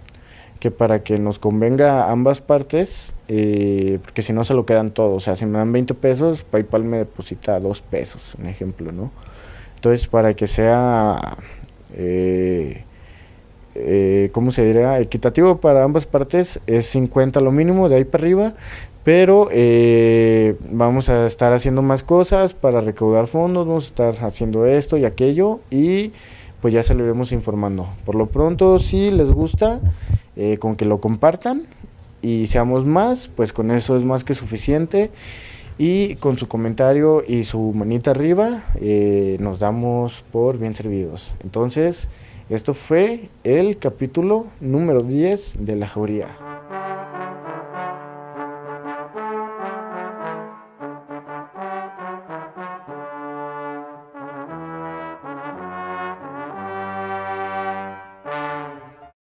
que 0.61 0.71
para 0.71 1.03
que 1.03 1.19
nos 1.19 1.39
convenga 1.39 2.05
a 2.05 2.11
ambas 2.11 2.41
partes, 2.41 3.15
eh, 3.29 3.99
porque 4.03 4.23
si 4.23 4.33
no 4.33 4.45
se 4.45 4.55
lo 4.55 4.67
quedan 4.67 4.91
todos, 4.91 5.17
o 5.17 5.21
sea, 5.21 5.37
si 5.37 5.47
me 5.47 5.59
dan 5.59 5.73
20 5.73 5.95
pesos, 5.95 6.45
PayPal 6.45 6.85
me 6.85 6.99
deposita 6.99 7.61
2 7.61 7.83
pesos, 7.83 8.35
un 8.39 8.47
ejemplo, 8.47 8.93
¿no? 8.93 9.11
Entonces, 9.77 10.09
para 10.09 10.35
que 10.35 10.47
sea, 10.47 11.37
eh, 11.95 12.83
eh, 13.75 14.31
¿cómo 14.33 14.51
se 14.51 14.65
diría? 14.65 14.99
Equitativo 15.01 15.59
para 15.61 15.85
ambas 15.85 16.07
partes, 16.07 16.61
es 16.67 16.87
50 16.87 17.41
lo 17.41 17.53
mínimo, 17.53 17.89
de 17.89 17.97
ahí 17.97 18.05
para 18.05 18.23
arriba, 18.23 18.55
pero 19.05 19.49
eh, 19.53 20.57
vamos 20.71 21.09
a 21.09 21.27
estar 21.27 21.53
haciendo 21.53 21.83
más 21.83 22.03
cosas 22.03 22.55
para 22.55 22.81
recaudar 22.81 23.27
fondos, 23.27 23.67
vamos 23.67 23.85
a 23.85 23.87
estar 23.87 24.25
haciendo 24.25 24.67
esto 24.67 24.97
y 24.97 25.05
aquello, 25.05 25.61
y 25.71 26.13
pues 26.61 26.75
ya 26.75 26.83
se 26.83 26.95
lo 26.95 27.05
iremos 27.05 27.31
informando. 27.33 27.87
Por 28.05 28.17
lo 28.17 28.27
pronto, 28.27 28.79
si 28.79 29.11
les 29.11 29.31
gusta, 29.31 29.81
eh, 30.37 30.59
con 30.59 30.77
que 30.77 30.85
lo 30.85 31.01
compartan 31.01 31.67
y 32.23 32.47
seamos 32.47 32.85
más, 32.85 33.29
pues 33.29 33.53
con 33.53 33.71
eso 33.71 33.97
es 33.97 34.05
más 34.05 34.25
que 34.25 34.35
suficiente. 34.35 35.11
Y 35.79 36.15
con 36.17 36.39
su 36.39 36.49
comentario 36.49 37.23
y 37.27 37.45
su 37.45 37.73
manita 37.75 38.13
arriba, 38.13 38.63
eh, 38.81 39.37
nos 39.41 39.59
damos 39.59 40.25
por 40.33 40.57
bien 40.57 40.75
servidos. 40.75 41.35
Entonces, 41.45 42.09
esto 42.49 42.73
fue 42.73 43.29
el 43.45 43.77
capítulo 43.77 44.47
número 44.61 45.03
10 45.03 45.67
de 45.67 45.77
la 45.77 45.87
jauría. 45.87 46.29